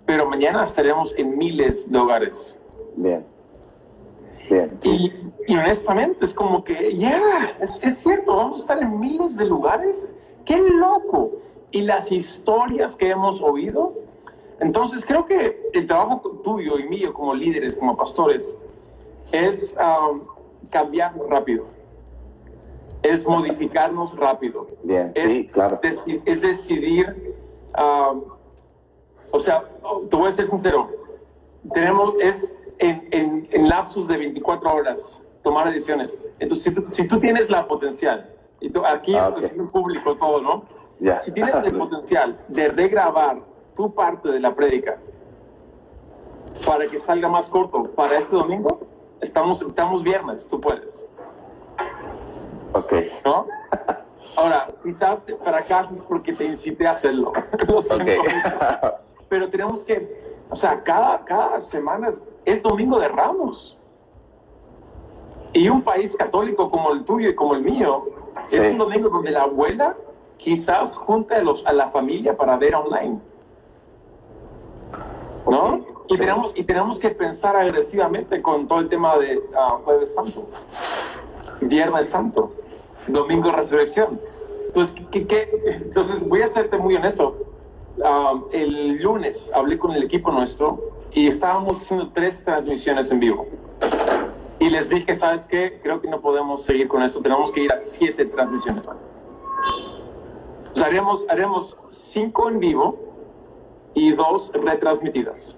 [0.07, 2.55] Pero mañana estaremos en miles de lugares.
[2.96, 3.24] Bien.
[4.50, 4.79] Bien.
[4.83, 5.12] Y,
[5.55, 10.09] honestamente es como que, ya, es, es, cierto, vamos a estar en miles de lugares.
[10.44, 11.33] ¡Qué loco!
[11.70, 13.94] Y las historias que hemos oído.
[14.59, 18.59] Entonces creo que el trabajo tuyo y mío como líderes, como pastores,
[19.33, 20.22] es um,
[20.70, 21.66] cambiarnos rápido.
[23.03, 24.67] Es modificarnos rápido.
[24.83, 25.81] Bien, es, sí, claro.
[25.81, 27.35] deci- es decidir,
[27.75, 28.15] ah,
[29.31, 29.65] o sea,
[30.11, 30.89] te voy a ser sincero,
[31.73, 36.29] tenemos, es en, en, en lapsos de 24 horas tomar decisiones.
[36.39, 40.17] Entonces, si tú, si tú tienes la potencial, y tú- aquí Ah, es un público
[40.17, 40.65] todo, ¿no?
[40.99, 41.19] Ya.
[41.21, 43.41] Si tienes el potencial de regrabar
[43.75, 44.99] tu parte de la prédica
[46.67, 48.81] para que salga más corto para este domingo,
[49.21, 51.07] estamos, estamos viernes, tú puedes,
[52.72, 52.92] Ok.
[53.24, 53.46] ¿no?
[54.37, 57.33] Ahora, quizás te fracases porque te incité a hacerlo.
[57.68, 58.04] Lo siento.
[58.04, 58.94] Ok.
[59.28, 63.76] Pero tenemos que, o sea, cada, cada semana es, es domingo de ramos.
[65.52, 68.04] Y un país católico como el tuyo y como el mío,
[68.44, 68.56] Sí.
[68.56, 69.94] es un domingo donde la abuela
[70.37, 73.20] quizás junta a, los, a la familia para ver online.
[75.48, 75.80] ¿no?
[76.09, 76.20] Y, sí.
[76.20, 80.46] tenemos, y tenemos que pensar agresivamente con todo el tema de ah, Jueves Santo,
[81.61, 82.52] Viernes Santo,
[83.09, 84.21] Domingo Resurrección.
[84.67, 85.49] Entonces, ¿qué, qué-
[85.85, 87.37] entonces voy a serte muy honesto.
[88.05, 90.81] Ah, el lunes hablé con el equipo nuestro
[91.15, 93.47] y estábamos haciendo tres transmisiones en vivo.
[94.59, 95.81] Y les dije, ¿sabes qué?
[95.83, 97.21] Creo que no podemos seguir con esto.
[97.21, 98.87] Tenemos que ir a siete transmisiones.
[98.87, 102.99] O sea, haremos, haremos cinco en vivo
[103.95, 105.57] y dos retransmitidas.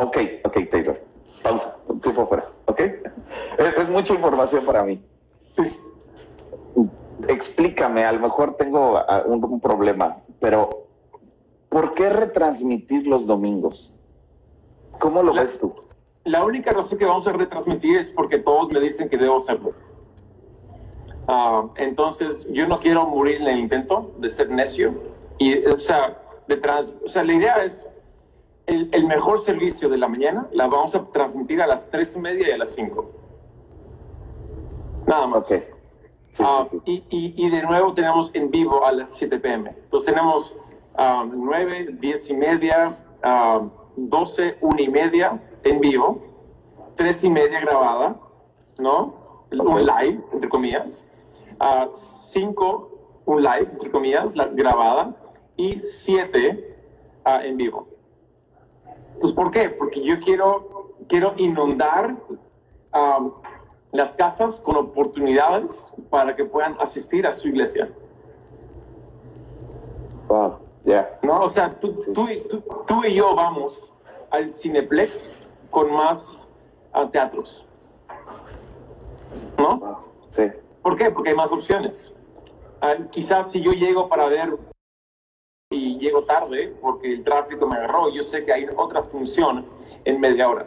[0.00, 1.00] Ok, ok, Taylor.
[1.42, 1.76] Pausa.
[2.02, 2.44] Tiempo fuera.
[2.66, 2.80] Ok.
[2.80, 5.02] Es, es mucha información para mí.
[7.28, 10.86] Explícame, a lo mejor tengo ah, un, un problema, pero
[11.68, 13.96] ¿por qué retransmitir los domingos?
[14.98, 15.72] ¿Cómo lo La- ves tú?
[16.24, 19.72] La única razón que vamos a retransmitir es porque todos me dicen que debo hacerlo.
[21.28, 24.92] Ah, entonces, yo no quiero morir en el intento de ser necio.
[25.38, 27.88] Y, o sea, de trans- o sea la idea es
[28.66, 32.20] el, el mejor servicio de la mañana la vamos a transmitir a las tres y
[32.20, 33.10] media y a las cinco.
[35.06, 35.50] Nada más.
[35.50, 35.58] Ok.
[36.32, 37.04] Sí, Ah, sí, sí.
[37.10, 39.68] Y, y- y de nuevo tenemos en vivo a las 7 pm.
[39.70, 40.56] Entonces tenemos
[40.96, 43.60] ah, 9, 10 y media, ah,
[43.96, 46.22] 12, 1 y media en vivo,
[46.96, 48.16] 3 y media grabada,
[48.78, 49.46] ¿no?
[49.50, 49.78] Un Ok.
[49.80, 51.04] live, entre comillas.
[51.92, 52.90] 5,
[53.26, 55.14] un live, entre comillas, la, grabada.
[55.56, 56.76] Y 7
[57.26, 57.86] en vivo.
[59.22, 59.70] Entonces, ¿por qué?
[59.70, 62.16] Porque yo quiero, quiero inundar
[62.92, 63.30] um,
[63.92, 67.88] las casas con oportunidades para que puedan asistir a su iglesia.
[70.26, 71.20] Wow, ya.
[71.22, 71.40] ¿no?
[71.44, 73.92] O sea, tú, tú, y- tú- tú y yo vamos
[74.32, 76.48] al Cineplex con más
[76.92, 77.64] ah, teatros.
[79.56, 79.76] ¿No?
[79.78, 79.96] Wow,
[80.30, 80.50] sí.
[80.82, 81.12] ¿Por qué?
[81.12, 82.12] Porque hay más opciones.
[82.80, 84.58] Ah, quizás si yo llego para ver
[85.72, 89.64] y llego tarde porque el tráfico me agarró, yo sé que hay otra función
[90.04, 90.66] en media hora.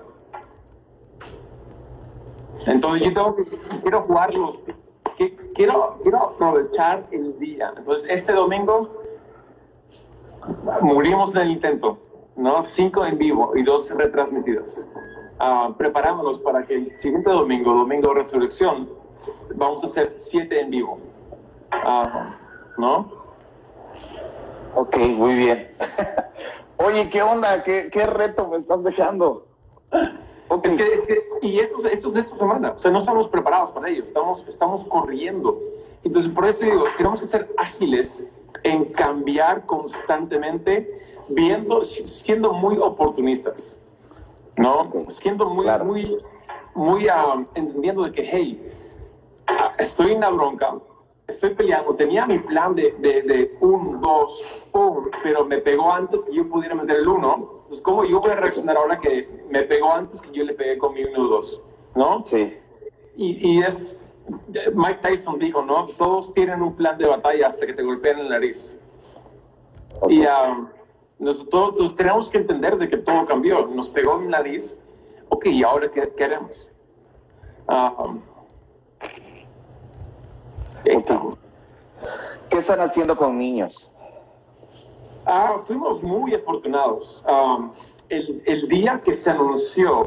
[2.66, 3.44] Entonces yo tengo que,
[3.82, 4.60] quiero jugarlos,
[5.18, 7.74] que- quiero, quiero aprovechar el día.
[7.78, 8.90] Entonces este domingo
[10.82, 11.98] morimos en el intento,
[12.36, 12.62] ¿no?
[12.64, 14.92] Cinco en vivo y dos retransmitidas.
[15.38, 18.90] Ah, preparándonos para que el siguiente domingo, domingo de resurrección,
[19.56, 20.98] vamos a hacer siete en vivo.
[21.72, 22.38] Ah,
[22.78, 23.25] ¿No?
[24.76, 25.72] Ok, muy bien.
[26.78, 27.64] Oye, ¿qué onda?
[27.64, 29.48] ¿Qué, qué reto me estás dejando?
[30.50, 30.66] Ok.
[30.66, 33.00] Es que, es que, y eso, es- eso es de esta semana, o sea, no
[33.00, 35.58] estamos preparados para ello, estamos, estamos corriendo.
[36.04, 38.28] Entonces, por eso digo, tenemos que ser ágiles
[38.64, 40.94] en cambiar constantemente,
[41.30, 43.80] viendo, siendo muy oportunistas,
[44.58, 44.82] ¿no?
[44.82, 45.10] Ok.
[45.10, 45.86] Siendo muy, Claro.
[45.86, 46.18] muy,
[46.76, 48.72] muy ah, entendiendo de que, hey,
[49.48, 50.76] ah, estoy en la bronca,
[51.28, 56.24] estoy peleando, tenía mi plan de, de, de un, dos, pum, pero me pegó antes
[56.24, 57.36] que yo pudiera meter el uno.
[57.36, 60.78] Entonces, ¿cómo yo voy a reaccionar ahora que me pegó antes que yo le pegué
[60.78, 61.62] con mi uno, dos?
[61.96, 62.24] ¿No?
[62.26, 62.58] Sí,
[63.16, 64.00] Y, y es,
[64.74, 65.88] Mike Tyson dijo, ¿no?
[65.98, 68.80] Todos tienen un plan de batalla hasta que te golpean en la nariz.
[70.02, 70.12] ok.
[70.12, 70.68] Y ah,
[71.18, 73.66] nosotros todos tenemos que entender de que todo cambió.
[73.68, 74.82] Nos pegó en la nariz.
[75.30, 76.70] Ok, ¿y ahora qué, qué haremos?
[80.86, 81.38] Estamos.
[82.50, 83.96] ¿Qué están haciendo con niños?
[85.26, 87.24] Ah, fuimos muy afortunados.
[87.28, 87.72] Um,
[88.10, 90.04] el, el día que se anunció,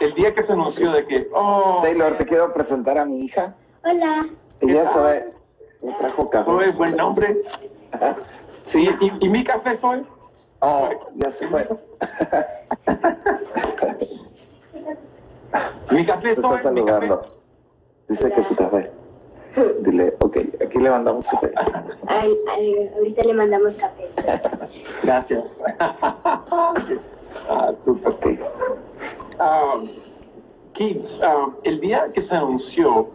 [0.00, 3.54] el día que se anunció de que, oh, Taylor, te quiero presentar a mi hija.
[3.84, 4.28] Hola.
[4.60, 5.32] Ella sabe,
[5.80, 6.50] me trajo café.
[6.50, 7.42] oh, es buen nombre.
[8.64, 10.06] Sí, ¿Y, y, y mi café soy?
[10.60, 11.68] oh, ya se fue.
[15.90, 17.10] Mi café soy, está mi café.
[18.08, 18.90] Dice que su café.
[19.80, 21.52] Dile, ok, aquí le mandamos café.
[22.06, 24.08] Ay, ay, ahorita le mandamos café.
[25.02, 25.60] Gracias.
[25.78, 28.12] ah, súper.
[28.12, 28.26] Ok.
[29.38, 29.82] Ah,
[30.72, 33.08] Kids, ah, el día que se anunció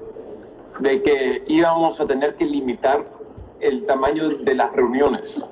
[0.79, 3.05] de que íbamos a tener que limitar
[3.59, 5.49] el tamaño de las reuniones,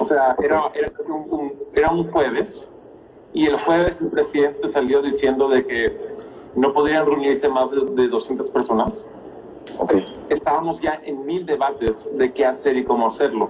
[0.00, 2.68] o sea, era, era, un, era un jueves
[3.32, 6.18] y el jueves el presidente salió diciendo de que
[6.54, 9.06] no podrían reunirse más de, 200 personas.
[9.78, 10.04] Okay.
[10.28, 13.48] Estábamos ya en mil debates de qué hacer y cómo hacerlo.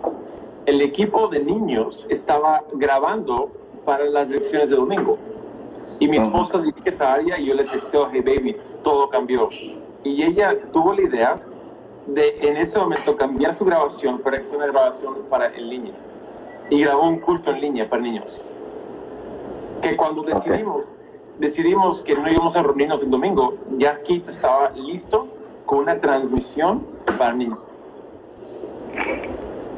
[0.67, 3.51] El equipo de niños estaba grabando
[3.85, 5.19] para las lecciones de domingo.
[6.01, 9.49] Y mi esposa dirige esa área y yo le texteo, hey baby, todo cambió.
[10.05, 11.41] Y ella tuvo la idea
[12.07, 15.95] de en ese momento cambiar su grabación para que sea una grabación para en línea.
[16.71, 18.45] Y grabó un culto en línea para niños.
[19.83, 20.95] Que cuando decidimos,
[21.39, 25.29] decidimos que no íbamos a reunirnos el domingo, ya Kit estaba listo
[25.69, 26.83] con una transmisión
[27.19, 27.59] para niños.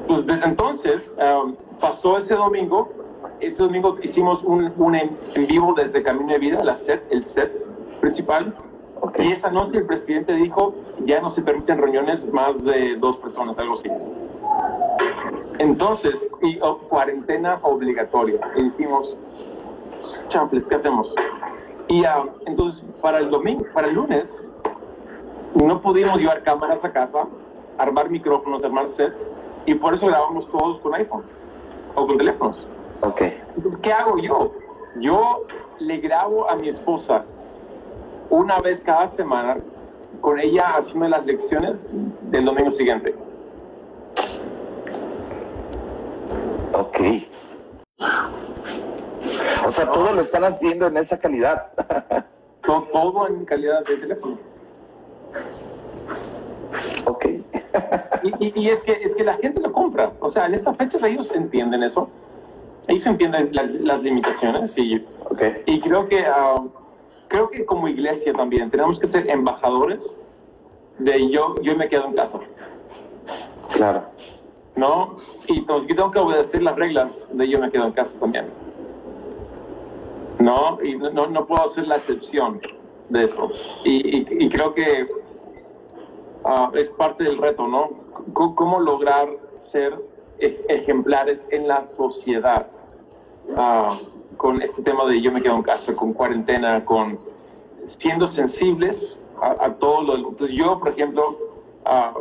[0.06, 2.88] Pues desde entonces um, pasó ese domingo
[3.40, 7.52] ese domingo hicimos un, un en, vivo desde Camino de Vida, la set, el set
[8.00, 8.54] principal.
[9.18, 13.58] Y esa noche el presidente dijo, ya no se permiten reuniones más de dos personas,
[13.58, 13.88] algo así.
[15.58, 18.40] Entonces, y, oh, cuarentena obligatoria.
[18.56, 19.16] Y dijimos,
[20.28, 21.14] chanfles, ¿qué hacemos?
[21.88, 24.44] Y uh, entonces, para el domingo, para el lunes,
[25.54, 27.26] no pudimos llevar cámaras a casa,
[27.78, 29.34] armar micrófonos, armar sets,
[29.66, 31.24] y por eso grabamos todos con iPhone
[31.94, 32.66] o con teléfonos.
[33.02, 33.22] Ok.
[33.82, 34.52] ¿Qué hago yo?
[34.96, 35.44] Yo
[35.78, 37.24] le grabo a mi esposa
[38.28, 39.58] una vez cada semana
[40.20, 41.90] con ella haciendo las lecciones
[42.30, 43.14] del domingo siguiente.
[46.72, 47.00] Ok.
[49.66, 51.70] O sea, todo lo están haciendo en esa calidad.
[52.64, 54.49] todo, todo en calidad de teléfono.
[57.06, 57.26] Ok.
[58.22, 60.12] y, y, es, que, es que la gente lo compra.
[60.20, 62.08] O sea, en estas fechas ellos entienden eso.
[62.98, 65.06] Se entienden las, limitaciones y,
[65.66, 66.56] y creo que ah,
[67.28, 70.20] creo que como iglesia también tenemos que ser embajadores
[70.98, 72.40] de yo yo me quedo en casa.
[73.72, 74.06] Claro.
[74.74, 78.18] No y entonces yo tengo que obedecer las reglas de yo me quedo en casa
[78.18, 78.46] también.
[80.40, 82.60] No y no, no puedo hacer la excepción
[83.08, 83.50] de eso.
[83.84, 85.06] Y, y, creo que
[86.44, 87.90] ah, es parte del reto no
[88.32, 89.98] cómo lograr ser
[90.38, 92.66] ejemplares en la sociedad
[93.56, 93.88] ah,
[94.36, 97.18] con este tema de yo me quedo en casa, con cuarentena, con
[97.84, 100.28] siendo sensibles a, todo lo...
[100.30, 101.38] Entonces yo, por ejemplo,
[101.84, 102.14] ah,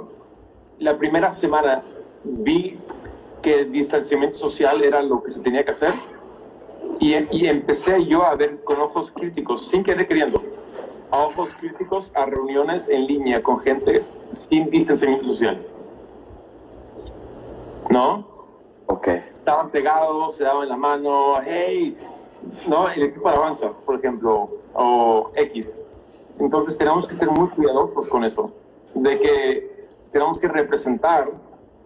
[0.79, 1.81] la primera semana
[2.23, 2.77] vi
[3.41, 5.93] que el distanciamiento social era lo que se tenía que hacer
[6.99, 10.41] y, y empecé yo a ver con ojos críticos, sin querer queriendo,
[11.11, 15.65] a ojos críticos a reuniones en línea con gente sin distanciamiento social.
[17.89, 18.25] ¿no?
[18.87, 19.07] Ok.
[19.07, 21.97] Estaban pegados, se daban la mano, hey,
[22.67, 22.89] ¿no?
[22.89, 25.85] El equipo de alabanzas, por ejemplo, o X.
[26.39, 28.51] Entonces tenemos que ser muy cuidadosos con eso,
[28.93, 31.29] de que tenemos que representar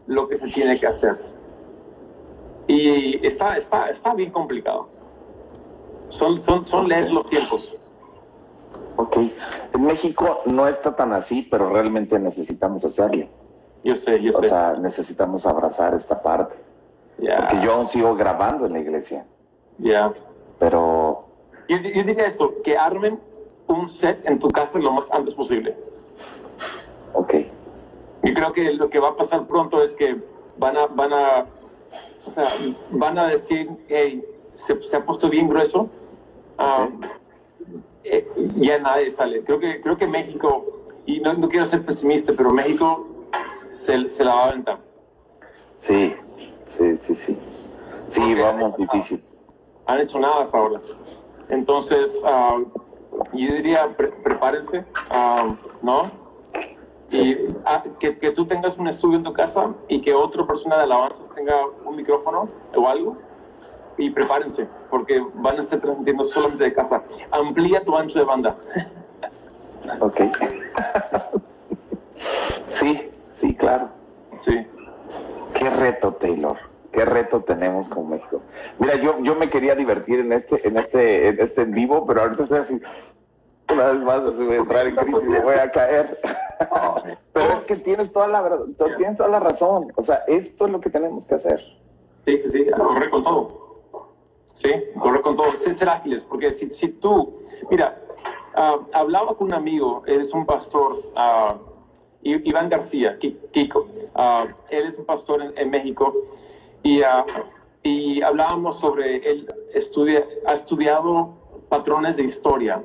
[0.07, 1.19] lo que se tiene que hacer.
[2.67, 4.87] Y está, está, está bien complicado.
[6.09, 7.75] Son, son, son leer los tiempos.
[8.95, 9.17] Ok.
[9.73, 13.27] En México no está tan así, pero realmente necesitamos hacerlo.
[13.83, 14.45] Yo sé, yo sé.
[14.45, 16.55] O sea, necesitamos abrazar esta parte.
[17.17, 19.25] Porque yo aún sigo grabando en la iglesia.
[19.77, 20.13] Ya.
[20.59, 21.25] Pero...
[21.69, 23.19] Yo, diría esto, que armen
[23.67, 25.75] un set en tu casa lo más antes posible.
[27.13, 27.35] Ok.
[28.23, 30.17] Y creo que lo que va a pasar pronto es que
[30.57, 31.45] van a, van a,
[32.25, 32.47] o sea,
[32.91, 35.89] van a decir, hey, se, se, ha puesto bien grueso,
[36.59, 37.01] um,
[38.03, 39.43] eh, ya nadie sale.
[39.43, 40.65] Creo que, creo que México,
[41.05, 43.07] y no, no quiero ser pesimista, pero México
[43.71, 44.79] se, se la va a aventar.
[45.77, 46.15] Sí,
[46.65, 47.37] sí, sí, sí.
[48.09, 49.23] Sí, vamos, difícil.
[49.87, 50.79] Han hecho nada hasta ahora.
[51.49, 52.63] Entonces, uh,
[53.33, 56.11] yo diría, prepárense, uh, ¿no?
[57.11, 60.77] Y uh, que, que, tú tengas un estudio en tu casa y que otra persona
[60.77, 63.17] de alabanzas tenga un micrófono o algo.
[63.97, 67.03] Y prepárense, porque van a estar transmitiendo solamente de casa.
[67.31, 68.57] Amplía tu ancho de banda.
[69.99, 70.21] Ok.
[72.69, 73.89] sí, Sí, claro.
[74.37, 74.65] Sí.
[75.55, 76.57] Qué reto, Taylor.
[76.91, 78.41] Qué reto tenemos con México.
[78.77, 82.21] Mira, yo, yo me quería divertir en este, en este, en este en vivo, pero
[82.21, 82.81] ahorita estoy así,
[83.71, 86.19] una vez más así voy a entrar en crisis y voy a caer.
[87.33, 88.43] pero es que tienes toda la
[88.97, 89.91] tienes toda la razón.
[89.95, 91.59] O sea, esto es lo que tenemos que hacer.
[92.25, 93.62] Sí, sí, sí, correr con todo.
[94.53, 97.39] Sí, correr con todo, sin ser ágiles, porque si, si tú,
[97.71, 97.99] mira,
[98.55, 101.57] uh, hablaba con un amigo, es un pastor, uh,
[102.23, 103.87] Iván García, Kiko.
[104.15, 106.13] Ah, él es un pastor en, México
[106.83, 107.25] y, uh,
[107.81, 111.33] y, hablábamos sobre, él estudia, ha estudiado
[111.67, 112.83] patrones de historia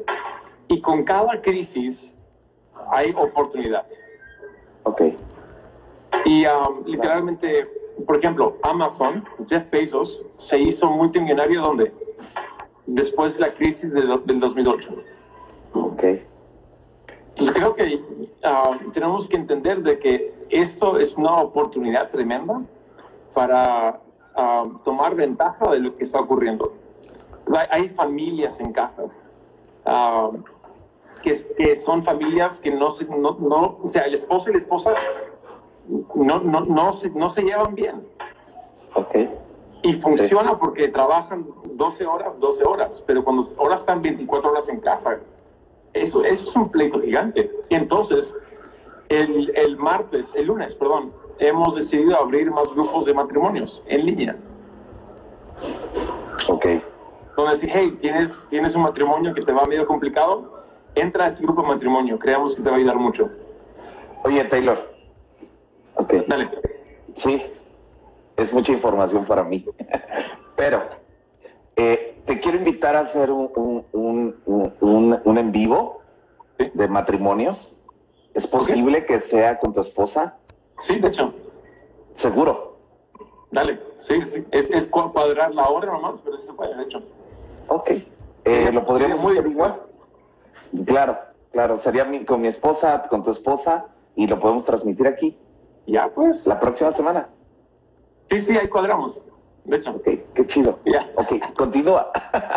[0.68, 2.18] Y con cada crisis
[2.90, 3.86] hay oportunidad.
[4.84, 5.02] Ok.
[6.24, 7.68] Y um, literalmente,
[8.06, 11.92] por ejemplo, Amazon, Jeff Bezos, se hizo multimillonario ¿dónde?
[12.86, 14.94] Después de la crisis de del 2008.
[15.74, 16.04] Ok.
[17.30, 18.02] Entonces creo que
[18.42, 22.62] ah, tenemos que entender de que esto es una oportunidad tremenda
[23.34, 24.00] para
[24.34, 26.72] ah, tomar ventaja de lo que está ocurriendo.
[27.56, 29.32] Hay, hay familias en casas
[29.86, 30.30] ah,
[31.22, 34.94] que, que son familias que no no, no- o sea, el esposo y la esposa
[36.14, 38.06] no, no, no, se, no se llevan bien.
[38.94, 39.16] Ok.
[39.82, 44.80] Y funciona porque trabajan 12 horas, 12 horas, pero cuando ahora están 24 horas en
[44.80, 45.18] casa,
[45.92, 47.50] eso, eso es un pleito gigante.
[47.68, 48.36] Y entonces,
[49.08, 54.36] el, el martes, el lunes, perdón, hemos decidido abrir más grupos de matrimonios en línea.
[56.48, 56.66] Ok.
[57.36, 60.64] Donde decir, hey, ¿tienes, tienes un matrimonio que te va medio complicado,
[60.96, 63.30] entra a este grupo de matrimonio, creemos que te va a ayudar mucho.
[64.24, 64.97] Oye, Taylor.
[65.98, 66.14] Ok.
[66.26, 66.50] Dale.
[67.14, 67.42] Sí,
[68.36, 69.64] es mucha información para mí.
[70.56, 70.82] Pero
[71.76, 73.50] eh, te quiero invitar a hacer un,
[73.92, 74.42] un,
[74.80, 76.02] un, un- en vivo
[76.58, 76.70] Sí.
[76.74, 77.84] de matrimonios.
[78.34, 80.36] ¿Es posible que sea con tu esposa?
[80.78, 81.32] Sí, de hecho,
[82.14, 82.78] Seguro.
[83.52, 83.80] dale.
[83.98, 84.44] Sí, sí.
[84.50, 87.00] Es, es cu- cuadrar la hora nomás, pero sí se puede, de hecho.
[87.68, 87.90] Ok.
[88.44, 89.52] Eh, ¿Lo podríamos muy hacer bien.
[89.56, 89.82] igual?
[90.86, 91.16] Claro,
[91.52, 91.76] claro.
[91.76, 93.86] Sería mi- con mi esposa, con tu esposa,
[94.16, 95.38] y lo podemos transmitir aquí
[95.88, 96.46] Ya, pues.
[96.46, 97.28] la próxima semana.
[98.28, 99.22] Sí, sí, ahí cuadramos.
[99.64, 100.78] De hecho, Ok, qué chido.
[100.84, 101.10] ya.
[101.16, 102.10] Ok, continúa.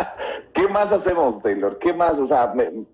[0.52, 1.78] ¿Qué más hacemos, Taylor?
[1.78, 2.18] ¿Qué más?
[2.18, 2.84] O sea, me-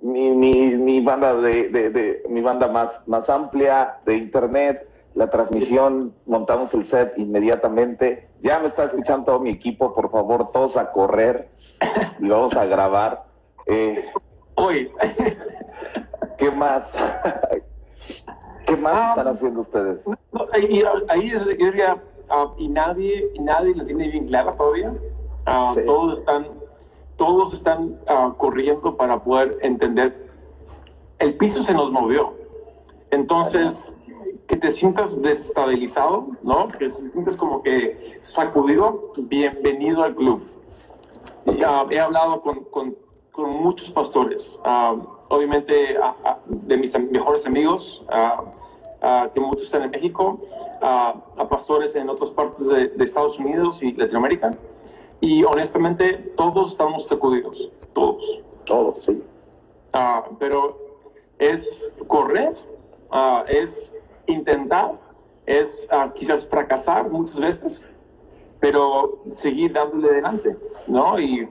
[0.00, 5.28] mi, mi, mi banda de, de- de- mi banda más, más amplia de internet, la
[5.30, 8.28] transmisión, montamos el set inmediatamente.
[8.42, 11.50] Ya me está escuchando todo mi equipo, por favor, todos a correr
[12.18, 13.24] y vamos a grabar.
[13.66, 14.04] Eh,
[14.54, 14.90] Hoy,
[16.38, 16.94] ¿Qué más?
[18.66, 20.06] ¿Qué más Ah, están haciendo ustedes?
[20.32, 24.56] no, ahí, ahí es yo diría, ah, y nadie, y nadie la tiene bien clara
[24.56, 24.92] todavía.
[25.46, 25.82] Ah, Sí.
[25.86, 26.48] Todos están,
[27.16, 30.26] todos están ah, corriendo para poder entender.
[31.18, 32.34] El piso se nos movió.
[33.10, 33.90] Entonces,
[34.48, 36.68] que te sientas desestabilizado, ¿no?
[36.68, 40.42] Que te sientas como que sacudido, bienvenido al club.
[41.46, 42.96] Y, ah, he hablado con, con-
[43.32, 44.58] con muchos pastores,
[45.28, 48.04] obviamente ah, de mis mejores amigos,
[49.34, 50.40] que muchos están en México,
[50.80, 54.56] a pastores en otras partes de, de Estados Unidos y Latinoamérica.
[55.20, 58.40] Y honestamente, todos estamos sacudidos, todos.
[58.66, 59.22] Todos, sí.
[59.92, 60.76] Ah, pero
[61.38, 62.54] es correr,
[63.10, 63.94] ah, es
[64.26, 64.92] intentar,
[65.46, 67.88] es ah, quizás fracasar muchas veces,
[68.60, 70.56] pero seguir dándole adelante,
[70.88, 71.18] ¿no?
[71.18, 71.48] Y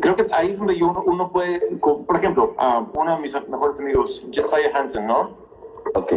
[0.00, 3.78] creo que ahí es donde yo- uno, puede, por ejemplo, ah, uno de mis mejores
[3.80, 5.30] amigos, Josiah Hansen, ¿no?
[5.94, 6.14] Ok.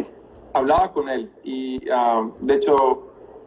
[0.54, 2.76] hablaba con él y ah, de hecho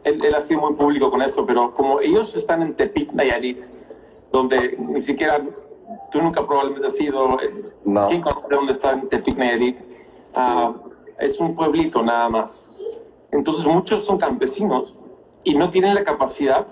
[0.05, 3.67] él, él ha sido muy público con esto, pero como ellos están en Tepic, Nayarit,
[4.33, 5.43] donde ni siquiera
[6.11, 8.09] tú nunca probablemente has ido, eh, No.
[8.09, 9.77] ¿quién conoce dónde está en Tepic, Nayarit?
[10.35, 10.73] Ah,
[11.19, 12.71] es un pueblito nada más.
[13.33, 14.95] Entonces muchos son campesinos
[15.43, 16.67] y no tienen la capacidad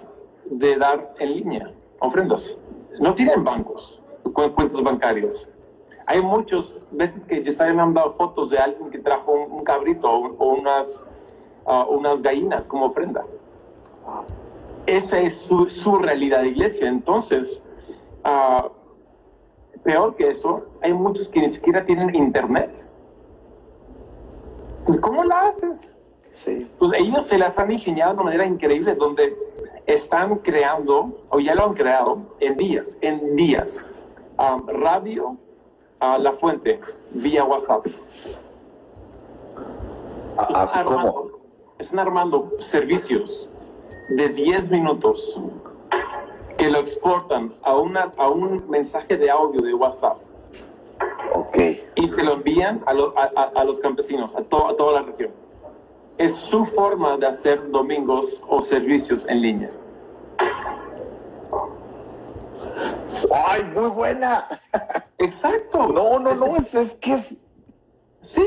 [0.47, 1.70] de dar en línea
[2.01, 2.57] ofrendas.
[3.01, 5.49] No tienen bancos, cu- cuentas bancarias.
[6.07, 9.64] Hay muchas veces que ya me han dado fotos de alguien que trajo un, un
[9.64, 11.05] cabrito o, un- o unas,
[11.66, 13.24] ah, unas gallinas como ofrenda.
[14.86, 16.88] Esa es su, su realidad de iglesia.
[16.88, 17.62] Entonces,
[18.24, 18.68] ah,
[19.84, 22.88] peor que eso, hay muchos que ni siquiera tienen internet.
[24.80, 25.97] Entonces, ¿cómo la haces?
[26.32, 26.68] Sí.
[26.78, 29.36] Pues ellos se las han ingeniado de una manera increíble, donde
[29.87, 33.85] están creando, o ya lo han creado, en días, en días,
[34.39, 35.37] ah, radio
[36.01, 36.80] a la fuente
[37.11, 37.87] vía WhatsApp.
[40.39, 41.12] Ah, Están ah,
[41.78, 43.49] están armando servicios
[44.09, 45.41] de 10 minutos
[46.59, 50.16] que lo exportan a, una, a un mensaje de audio de WhatsApp
[51.35, 51.59] Ok.
[51.97, 55.01] y se lo envían a, lo- a- a- a los campesinos, a, to- a toda
[55.01, 55.30] la región.
[56.18, 59.70] Es su forma de hacer domingos o servicios en línea.
[63.34, 64.46] ¡Ay, muy buena!
[65.18, 65.88] Exacto.
[65.88, 67.38] No, no, no, es, es que es
[68.20, 68.44] Sí,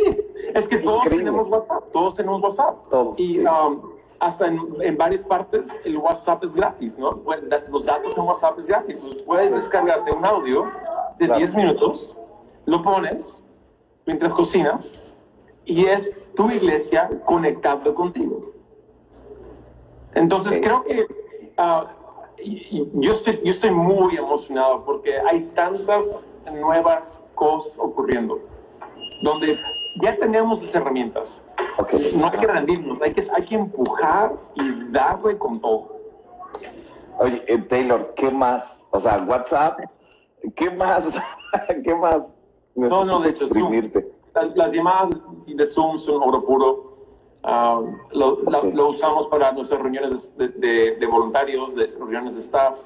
[0.53, 1.25] es que todos Increíble.
[1.25, 2.75] tenemos WhatsApp, todos tenemos WhatsApp.
[2.89, 3.45] Todos, Y sí.
[3.45, 3.81] um,
[4.19, 7.11] hasta en, en varias partes el WhatsApp es gratis, ¿no?
[7.25, 9.05] Pu- da- Los datos en WhatsApp es gratis.
[9.25, 10.63] Puedes descargarte un audio
[11.19, 11.39] de Claro.
[11.39, 12.15] 10 minutos,
[12.65, 13.37] lo pones
[14.05, 15.04] mientras cocinas
[15.65, 18.51] y es tu iglesia conectando contigo.
[20.13, 21.05] Entonces creo que
[21.57, 21.91] ah,
[22.93, 26.19] yo, estoy, yo estoy muy emocionado porque hay tantas
[26.51, 28.39] nuevas cosas ocurriendo,
[29.23, 29.59] donde
[30.01, 31.43] ya tenemos las herramientas.
[32.15, 35.95] No hay que rendirnos, hay que, hay que empujar y darle con todo.
[37.17, 38.85] Oye, eh, Taylor, ¿qué más?
[38.91, 39.79] O sea, WhatsApp,
[40.55, 41.21] ¿qué más?
[41.83, 42.27] ¿Qué más?
[42.75, 43.47] No, no, de hecho,
[44.55, 45.09] las, llamadas
[45.47, 46.95] de Zoom son oro puro.
[47.43, 47.79] Ah,
[48.11, 50.49] lo, lo, usamos para nuestras reuniones de,
[50.99, 52.79] de, voluntarios, de reuniones de staff.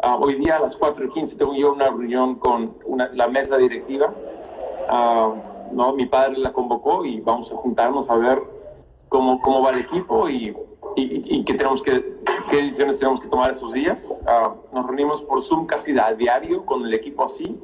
[0.00, 3.28] Ah, hoy día a las 4 y 15 tengo yo una reunión con una, la
[3.28, 4.12] mesa directiva.
[4.90, 5.92] Uh, ¿no?
[5.92, 8.42] Mi padre la convocó y vamos a juntarnos a ver
[9.08, 10.56] cómo, cómo va el equipo y,
[10.96, 12.16] y, qué, tenemos que,
[12.50, 14.24] qué decisiones tenemos que tomar estos días.
[14.72, 17.60] nos reunimos por Zoom casi a diario con el equipo así.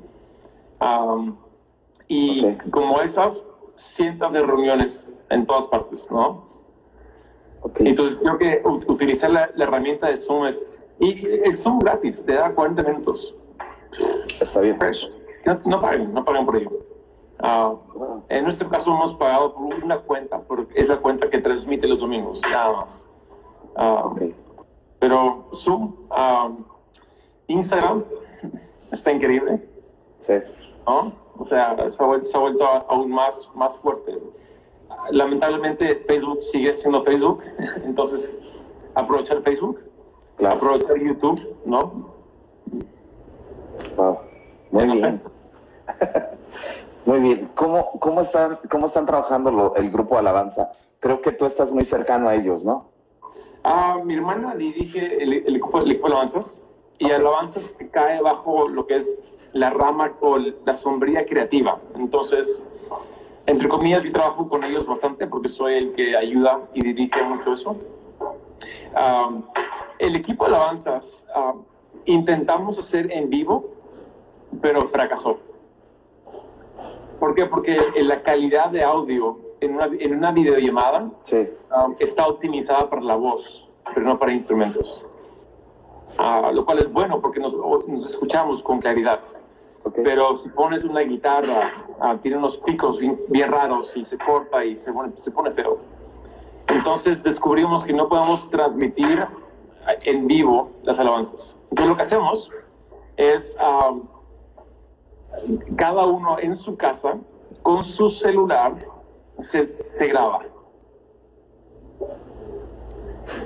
[2.09, 3.47] Y como esas,
[3.77, 6.45] cientos de reuniones en todas partes, ¿no?
[7.77, 10.81] Entonces creo que utilizar la, herramienta de Zoom es...
[11.01, 13.35] Y el Zoom gratis, te da 40 minutos.
[14.41, 14.79] Está bien.
[15.45, 16.71] No, no paguen, no paguen por ello.
[17.41, 17.75] Ah,
[18.29, 21.99] en nuestro caso hemos pagado por una cuenta, porque es la cuenta que transmite los
[21.99, 23.11] domingos, nada más.
[23.77, 24.33] Uh,
[25.01, 25.95] Pero Zoom,
[27.49, 28.05] Instagram,
[28.93, 29.69] está increíble.
[30.21, 30.35] Sí.
[30.87, 31.24] ¿no?
[31.39, 34.18] O sea, se ha, vuelto, aún más, más fuerte.
[35.11, 37.43] Lamentablemente Facebook sigue siendo Facebook,
[37.85, 38.43] entonces
[38.95, 39.80] aprovechar Facebook,
[40.45, 42.14] aprovechar YouTube, ¿no?
[43.97, 44.18] Wow.
[44.70, 45.20] Muy bien.
[47.07, 47.51] Muy bien.
[47.55, 50.72] ¿Cómo, cómo, están, cómo están trabajando el grupo Alabanza?
[51.01, 52.89] Creo que tú estás muy cercano a ellos, ¿no?
[53.62, 56.62] Ah, mi hermana dirige el, el, equipo, el equipo Alabanzas
[56.99, 59.18] y Alabanzas cae bajo lo que es
[59.55, 61.81] la rama o la sombría creativa.
[61.97, 62.63] Entonces,
[63.47, 67.53] entre comillas, yo trabajo con ellos bastante porque soy el que ayuda y dirige mucho
[67.53, 67.77] eso.
[69.99, 71.25] el equipo de alabanzas
[72.05, 73.65] intentamos hacer en vivo,
[74.61, 75.39] pero fracasó.
[77.21, 77.47] ¿Por qué?
[77.47, 81.11] Porque la calidad de audio en una, en una videollamada
[82.01, 85.05] está optimizada para la voz, pero no para instrumentos.
[86.19, 89.21] Ah, lo cual es bueno porque nos, nos escuchamos con claridad.
[90.03, 94.76] Pero si pones una guitarra, ah, tiene unos picos bien, raros y se corta y
[94.76, 95.78] se pone, se pone feo.
[96.68, 99.26] Entonces descubrimos que no podemos transmitir
[100.03, 101.61] en vivo las alabanzas.
[101.70, 102.51] Entonces lo que hacemos
[103.16, 103.95] es ah,
[105.76, 107.18] cada uno en su casa
[107.62, 108.74] con su celular
[109.39, 110.41] se, se graba.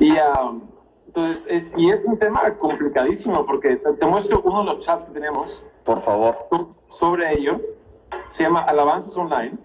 [0.00, 0.14] Y
[1.06, 5.12] entonces es, y es un tema complicadísimo porque te muestro uno de los chats que
[5.12, 6.36] tenemos por favor.
[6.88, 7.62] Sobre ello,
[8.28, 9.56] se llama Alabanzas Online.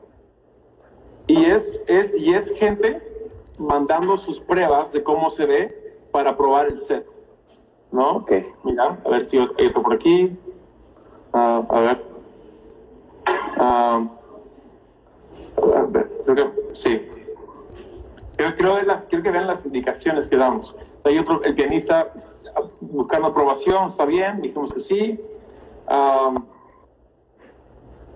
[1.27, 3.01] Y es, es, y es gente
[3.57, 7.05] mandando sus pruebas de cómo se ve para probar el set.
[7.91, 8.17] ¿No?
[8.17, 8.31] Ok.
[8.63, 10.33] Mira, a ver si hay otro por aquí.
[11.33, 12.03] Ah, a ver.
[13.57, 14.07] Uh,
[15.75, 17.05] a ver, creo que sí.
[18.37, 20.77] Creo, creo, las, quiero que vean las indicaciones que damos.
[21.03, 22.13] Hay otro, el pianista
[22.79, 25.19] buscando aprobación, está bien, dijimos que sí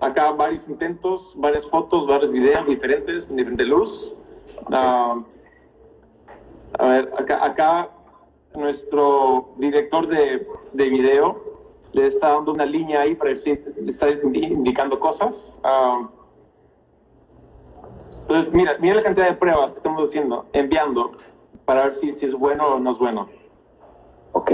[0.00, 4.14] acá varios intentos, varias fotos, varios videos diferentes, con diferente luz.
[4.70, 5.16] a
[6.80, 7.90] ver, acá, acá
[8.54, 11.42] nuestro director de, de, video
[11.92, 15.58] le está dando una línea ahí para decir, está indicando cosas.
[18.20, 21.12] entonces, mira, mira la cantidad de pruebas que estamos haciendo, enviando,
[21.64, 23.28] para ver si, si es bueno o no es bueno.
[24.32, 24.52] Ok.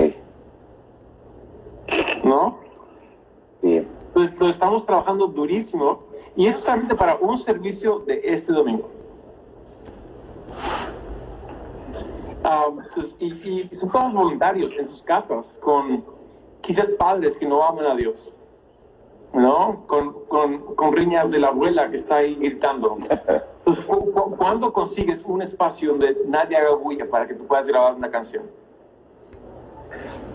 [2.24, 2.63] ¿No?
[3.64, 6.00] Entonces, estamos trabajando durísimo
[6.36, 8.88] y eso solamente para un servicio de este domingo.
[12.42, 12.66] Ah,
[13.18, 16.04] y, son todos voluntarios en sus casas, con
[16.60, 18.34] quizás padres que no aman a Dios,
[19.32, 19.84] ¿no?
[19.86, 22.98] Con, con, con riñas de la abuela que está ahí gritando.
[23.58, 23.86] Entonces,
[24.36, 28.44] ¿cuándo consigues un espacio donde nadie haga bulla para que tú puedas grabar una canción?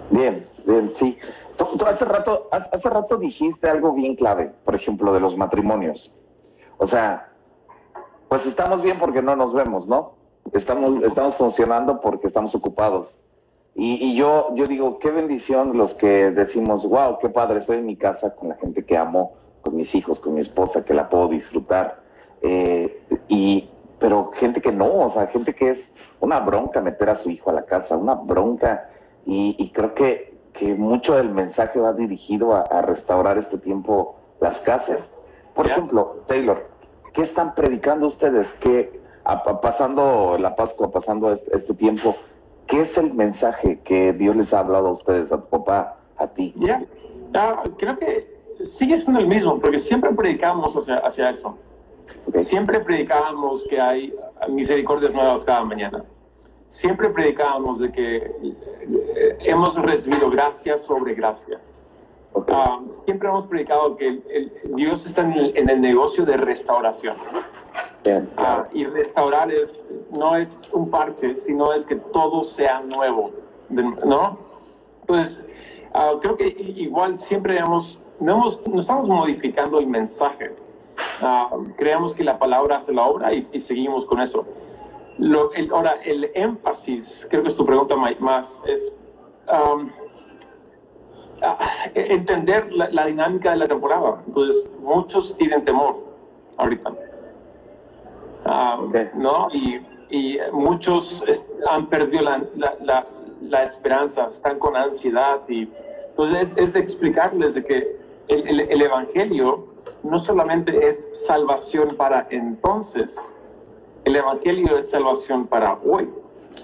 [0.10, 1.16] Bien, bien, sí.
[1.60, 6.18] Tú, hace, rato, hace rato dijiste algo bien clave, por ejemplo, de los matrimonios.
[6.78, 7.34] O sea,
[8.30, 10.14] pues estamos bien porque no nos vemos, ¿no?
[10.54, 13.26] Estamos, estamos funcionando porque estamos ocupados.
[13.76, 17.98] Y, yo, yo digo, qué bendición los que decimos, wow, qué padre, estoy en mi
[17.98, 21.28] casa con la gente que amo, con mis hijos, con mi esposa, que la puedo
[21.28, 22.02] disfrutar.
[22.42, 27.16] Eh, y, pero gente que no, o sea, gente que es una bronca meter a
[27.16, 28.90] su hijo a la casa, una bronca.
[29.26, 30.29] y creo que
[30.60, 35.18] que mucho del mensaje va dirigido a, restaurar este tiempo las casas.
[35.56, 36.68] Por ejemplo, Taylor,
[37.14, 38.60] ¿qué están predicando ustedes?
[38.60, 39.00] que
[39.62, 42.16] pasando la Pascua, pasando este, tiempo,
[42.68, 46.28] ¿qué es el mensaje que Dios les ha hablado a ustedes, a tu papá, a
[46.28, 46.54] ti?
[46.58, 46.84] Ya,
[47.36, 51.58] ah, creo que sigue siendo el mismo, porque siempre predicamos hacia, hacia eso.
[52.28, 52.40] Ok.
[52.40, 54.14] Siempre predicábamos que hay
[54.50, 56.04] misericordias nuevas cada mañana.
[56.70, 61.60] Siempre predicábamos de que eh, hemos recibido gracia sobre gracia.
[62.34, 62.50] Ok.
[62.54, 66.38] Ah, siempre hemos predicado que el- el- Dios está en el, en el negocio de
[66.38, 67.16] restauración.
[68.04, 68.68] Bien, claro.
[68.72, 73.32] y restaurar es, no es un parche, sino es que todo sea nuevo,
[73.70, 74.38] ¿no?
[75.02, 75.38] Entonces,
[75.94, 76.48] ah, creo que
[76.78, 80.52] igual siempre hemos, no, hemos, no estamos modificando el mensaje.
[81.78, 84.46] Creemos que la palabra hace la obra y, y seguimos con eso.
[85.20, 88.96] Lo, el, ahora, el énfasis, creo que es tu pregunta más, es
[89.52, 89.90] um,
[91.94, 94.22] entender la, la dinámica de la temporada.
[94.26, 95.98] Entonces, muchos tienen temor
[96.58, 96.92] ahorita.
[98.46, 98.96] Ah, Ok.
[99.16, 99.48] ¿no?
[99.54, 101.24] Y, y muchos
[101.70, 103.08] han perdido la, la- la-
[103.42, 105.42] la esperanza, están con ansiedad.
[105.48, 105.70] Y,
[106.10, 107.98] entonces, es, es explicarles de que
[108.28, 109.66] el, el- el Evangelio
[110.04, 113.34] no solamente es salvación para entonces,
[114.06, 116.10] el Evangelio es salvación para hoy.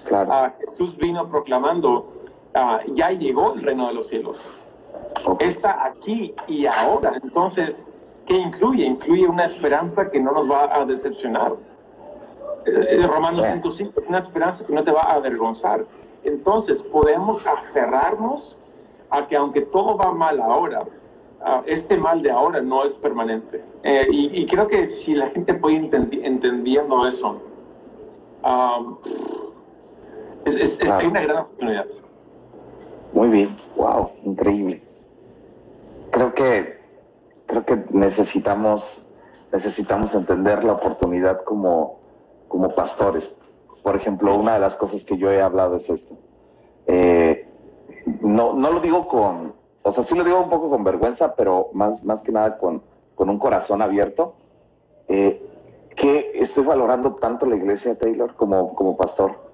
[0.06, 0.32] claro.
[0.32, 2.12] Ah, Jesús vino proclamando,
[2.54, 4.66] ah, ya llegó el reino de los cielos
[5.40, 7.18] está aquí y ahora.
[7.22, 7.86] Entonces,
[8.26, 8.84] ¿qué incluye?
[8.84, 11.54] Incluye una esperanza que no nos va a decepcionar.
[12.66, 15.84] Eh, Romanos 5.5 es una esperanza que no te va a avergonzar.
[16.24, 18.58] Entonces, podemos aferrarnos
[19.10, 20.84] a que aunque todo va mal ahora,
[21.42, 23.62] ah, este mal de ahora no es permanente.
[23.82, 27.40] Eh, y, y creo que si la gente puede entendi- entendiendo eso,
[28.42, 28.80] ah,
[30.44, 31.00] es, es- es- Claro.
[31.00, 31.86] hay una gran oportunidad.
[33.12, 34.82] Muy bien, wow, increíble.
[36.10, 36.76] Creo que
[37.46, 39.10] creo que necesitamos
[39.52, 42.00] necesitamos entender la oportunidad como
[42.48, 43.42] como pastores.
[43.82, 46.16] Por ejemplo, una de las cosas que yo he hablado es esto.
[46.86, 47.46] Eh,
[48.20, 49.45] no no lo digo con,
[49.86, 52.82] o sea, sí lo digo un poco con vergüenza, pero más más que nada con
[53.14, 54.34] con un corazón abierto.
[55.06, 55.40] Eh,
[55.94, 59.46] que estoy valorando tanto la iglesia Taylor como como pastor.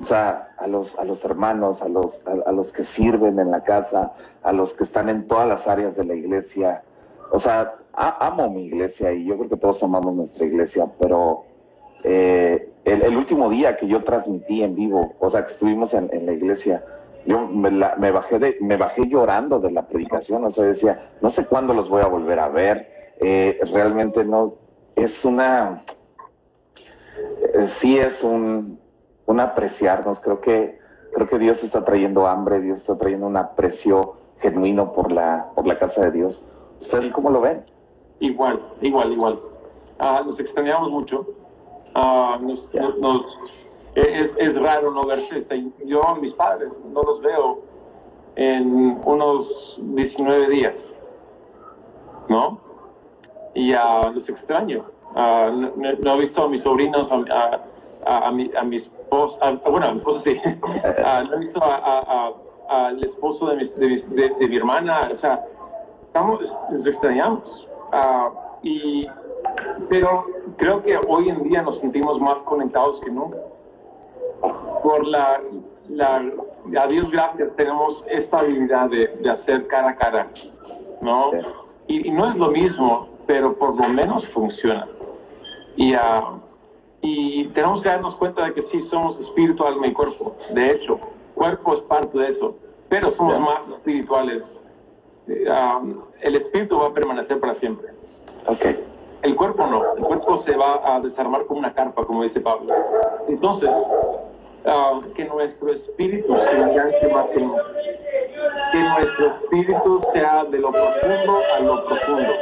[0.00, 3.62] O sea, a los, a los hermanos, a los, a, los que sirven en la
[3.62, 6.82] casa, a los que están en todas las áreas de la iglesia.
[7.30, 11.44] O sea, amo mi iglesia y yo creo que todos amamos nuestra iglesia, pero
[12.02, 16.32] eh, el, último día que yo transmití en vivo, o sea, que estuvimos en la
[16.32, 16.84] iglesia,
[17.26, 21.10] yo me, la- me bajé de, me bajé llorando de la predicación, o sea, decía,
[21.20, 22.88] no sé cuándo los voy a volver a ver,
[23.20, 24.54] eh, realmente no,
[24.94, 25.82] es una,
[27.54, 28.78] eh, sí es un,
[29.26, 30.20] un apreciarnos.
[30.20, 30.78] Creo que,
[31.14, 35.66] creo que Dios está trayendo hambre, Dios está trayendo un aprecio genuino por la, por
[35.66, 36.52] la casa de Dios.
[36.80, 37.64] ¿Ustedes cómo lo ven?
[38.20, 39.40] Igual, igual, igual.
[39.98, 41.26] Ah, nos extrañamos mucho.
[42.42, 42.82] Nos, Ya.
[43.00, 43.26] nos-
[43.96, 45.40] es, es raro no verse.
[45.84, 47.60] Yo a mis padres no los veo
[48.36, 50.94] en unos 19 días,
[52.28, 52.60] ¿no?
[53.54, 54.84] Y ah, los extraño.
[55.14, 57.60] Ah, no, no- he visto a mis sobrinos, a, a-
[58.04, 60.36] a- a mi, a mi esposa, bueno, a mi esposa sí.
[61.04, 61.60] Ah, no he visto
[62.68, 65.44] al esposo de, mis- de mis- de- de mi hermana, o sea,
[66.06, 67.68] estamos, nos extrañamos.
[67.92, 68.30] Ah,
[68.62, 69.06] y,
[69.88, 70.26] pero
[70.58, 73.38] creo que hoy en día nos sentimos más conectados que nunca.
[74.82, 75.40] Por la,
[75.88, 76.24] la
[76.78, 80.28] a Dios gracias, tenemos esta habilidad de, de hacer cara a cara,
[81.00, 81.30] ¿no?
[81.86, 84.86] Y, y no es lo mismo, pero por lo menos funciona.
[85.76, 86.40] Y, ah,
[87.00, 90.36] y tenemos que darnos cuenta de que sí somos espíritu, alma y cuerpo.
[90.52, 90.98] De hecho,
[91.34, 92.58] cuerpo es parte de eso,
[92.88, 94.60] pero somos más espirituales.
[95.48, 95.82] Ah,
[96.20, 97.88] el espíritu va a permanecer para siempre.
[98.46, 98.64] Ok,
[99.22, 102.72] El cuerpo no, el cuerpo se va a desarmar como una carpa, como dice Pablo.
[103.28, 103.74] Entonces,
[104.64, 107.62] ah, que nuestro espíritu se enganche más que nunca.
[108.72, 112.32] Que nuestro espíritu sea de lo profundo a lo profundo.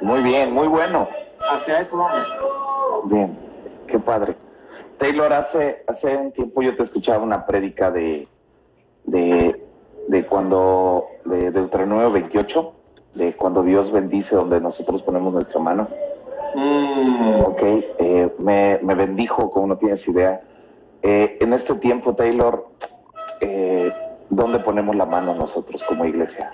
[0.00, 1.08] muy bien, muy bueno.
[1.40, 2.26] Hacia eso vamos.
[3.04, 3.38] Bien,
[3.86, 4.36] qué padre.
[4.98, 8.28] Taylor, hace, hace un tiempo yo te escuchaba una prédica de,
[9.04, 9.62] de,
[10.08, 12.72] de cuando, de Deuteronomio 28,
[13.14, 15.88] de cuando Dios bendice donde nosotros ponemos nuestra mano.
[16.54, 20.40] Mm, Ok, eh, me, me bendijo, como no tienes idea.
[21.02, 22.66] Eh, en este tiempo, Taylor,
[23.40, 23.92] eh,
[24.30, 26.50] ¿dónde ponemos la mano nosotros como iglesia?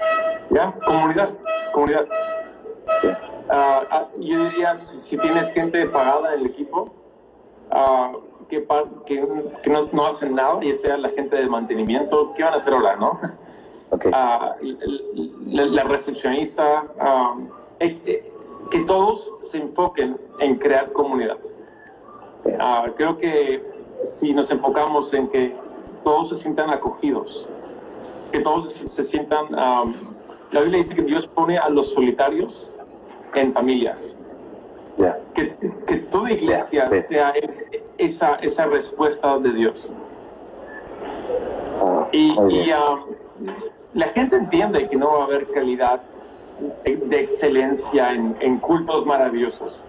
[0.50, 1.28] ya, comunidad,
[1.72, 2.06] comunidad.
[3.02, 3.16] Bien,
[3.52, 6.92] Ah, ah, yo diría, si, tienes gente pagada en el equipo,
[7.72, 8.12] ah,
[8.48, 8.64] que,
[9.06, 9.26] que,
[9.62, 12.72] que no, no hacen nada, y sea la gente de mantenimiento, ¿qué van a hacer
[12.74, 13.18] ahora, no?
[14.12, 14.54] Ah,
[15.46, 17.34] la, la recepcionista, ah,
[17.80, 18.32] eh, eh,
[18.70, 21.38] que todos se enfoquen en crear comunidad.
[22.60, 23.62] Ah, creo que
[24.04, 25.54] si nos enfocamos en que
[26.04, 27.48] todos se sientan acogidos,
[28.32, 29.46] que todos se sientan...
[29.54, 29.92] um,
[30.52, 32.72] la Biblia dice que Dios pone a los solitarios
[33.34, 34.16] en familias.
[35.34, 35.54] Que,
[35.86, 37.00] que toda iglesia Sí.
[37.08, 37.64] sea es-
[37.98, 39.94] esa, esa respuesta de Dios.
[41.82, 43.00] Ah, Y, y, um,
[43.94, 46.00] la gente entiende que no va a haber calidad
[46.84, 49.80] de, de excelencia en, en cultos maravillosos.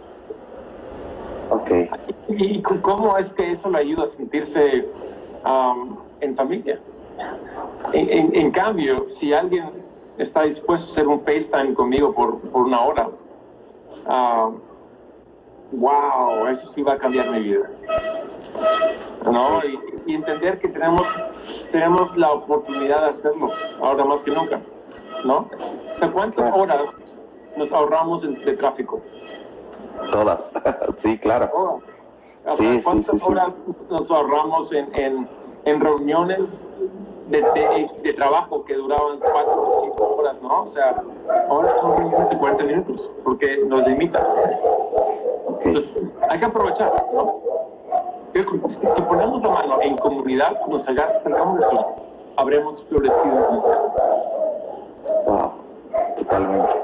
[1.49, 1.71] ok.
[2.29, 4.87] ¿Y cómo es que eso le ayuda a sentirse
[5.45, 6.79] um, en familia?
[7.93, 9.69] En, en- en cambio, si alguien
[10.17, 13.09] está dispuesto a hacer un FaceTime conmigo por, por una hora,
[14.07, 14.49] ah,
[15.71, 17.69] wow, eso sí va a cambiar mi vida.
[19.31, 19.63] ¿No?
[19.65, 21.03] Y, y entender que tenemos,
[21.71, 23.51] tenemos la oportunidad de hacerlo
[23.81, 24.59] ahora más que nunca.
[25.23, 25.47] ¿No?
[25.95, 26.93] O sea, ¿cuántas horas
[27.55, 29.01] nos ahorramos de tráfico?
[30.11, 30.53] Todas.
[30.97, 31.49] sí, claro.
[31.53, 31.83] horas.
[32.43, 33.31] O Sí, sea, sí, ¿Cuántas sí, sí.
[33.31, 35.29] horas nos ahorramos en, en,
[35.65, 36.75] en reuniones
[37.29, 40.63] de, de- de trabajo que duraban cuatro o cinco horas, ¿no?
[40.63, 41.03] O sea,
[41.49, 44.23] ahora son reuniones de 40 minutos porque nos limitan.
[46.29, 47.39] Hay que aprovechar, ¿no?
[48.33, 50.57] Si ponemos la mano en comunidad,
[50.87, 51.95] haga- salgamos de eso,
[52.37, 53.63] habremos florecido.
[55.25, 55.51] Wow,
[56.17, 56.75] totalmente.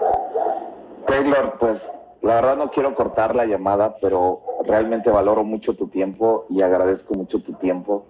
[1.05, 6.45] Taylor, pues la verdad no quiero cortar la llamada, pero realmente valoro mucho tu tiempo
[6.49, 8.03] y agradezco mucho tu tiempo.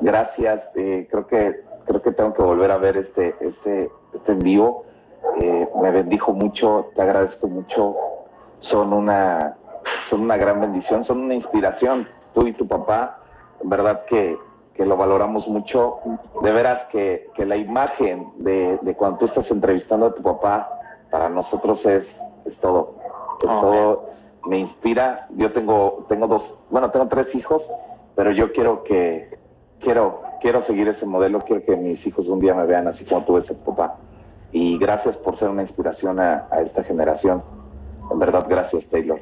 [0.00, 0.72] Gracias.
[0.76, 4.84] eh, creo que creo que tengo que volver a ver este este este en vivo.
[5.40, 7.94] Eh, me bendijo mucho, te agradezco mucho.
[8.58, 9.56] Son una
[10.08, 12.08] son una gran bendición, son una inspiración.
[12.32, 13.20] Tú y tu papá,
[13.62, 14.36] en verdad que
[14.74, 16.00] que lo valoramos mucho.
[16.42, 20.68] De veras que, que la imagen de, de cuando tú estás entrevistando a tu papá,
[21.10, 22.96] para nosotros es, es todo.
[23.42, 23.60] Es Amén.
[23.62, 24.10] todo.
[24.46, 25.28] Me inspira.
[25.30, 27.72] Yo tengo, tengo dos, bueno, tengo tres hijos,
[28.16, 29.38] pero yo quiero que,
[29.80, 31.40] quiero, quiero seguir ese modelo.
[31.40, 33.96] Quiero que mis hijos un día me vean así como tú ves a tu papá.
[34.50, 37.42] Y gracias por ser una inspiración a, a esta generación.
[38.10, 39.20] En verdad, gracias, Taylor.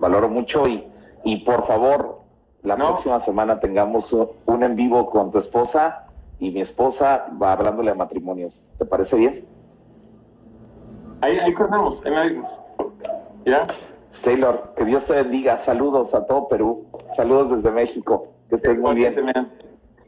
[0.00, 0.86] Valoro mucho y,
[1.24, 2.20] y por favor,
[2.62, 2.86] la No.
[2.88, 6.06] próxima semana tengamos un, en vivo con tu esposa
[6.38, 8.72] y mi esposa va hablándole de matrimonios.
[8.78, 9.46] ¿Te parece bien?
[11.20, 12.60] Ahí, ahí cortamos, ahí me dices.
[13.44, 13.66] ¿Ya?
[14.22, 15.56] Taylor, que Dios te bendiga.
[15.56, 16.86] Saludos a todo Perú.
[17.08, 18.28] Saludos desde México.
[18.48, 19.14] Que estés muy bien.
[19.24, 19.52] Man.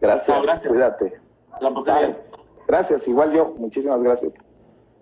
[0.00, 0.36] Gracias.
[0.36, 0.68] No, gracias.
[0.72, 1.20] Cuídate.
[1.60, 2.16] La.
[2.66, 3.06] Gracias.
[3.08, 3.54] Igual yo.
[3.58, 4.32] Muchísimas gracias.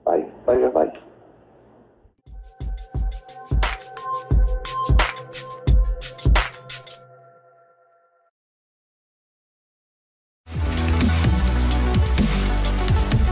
[0.04, 0.26] Bye.
[0.46, 1.07] Bye, bye, bye.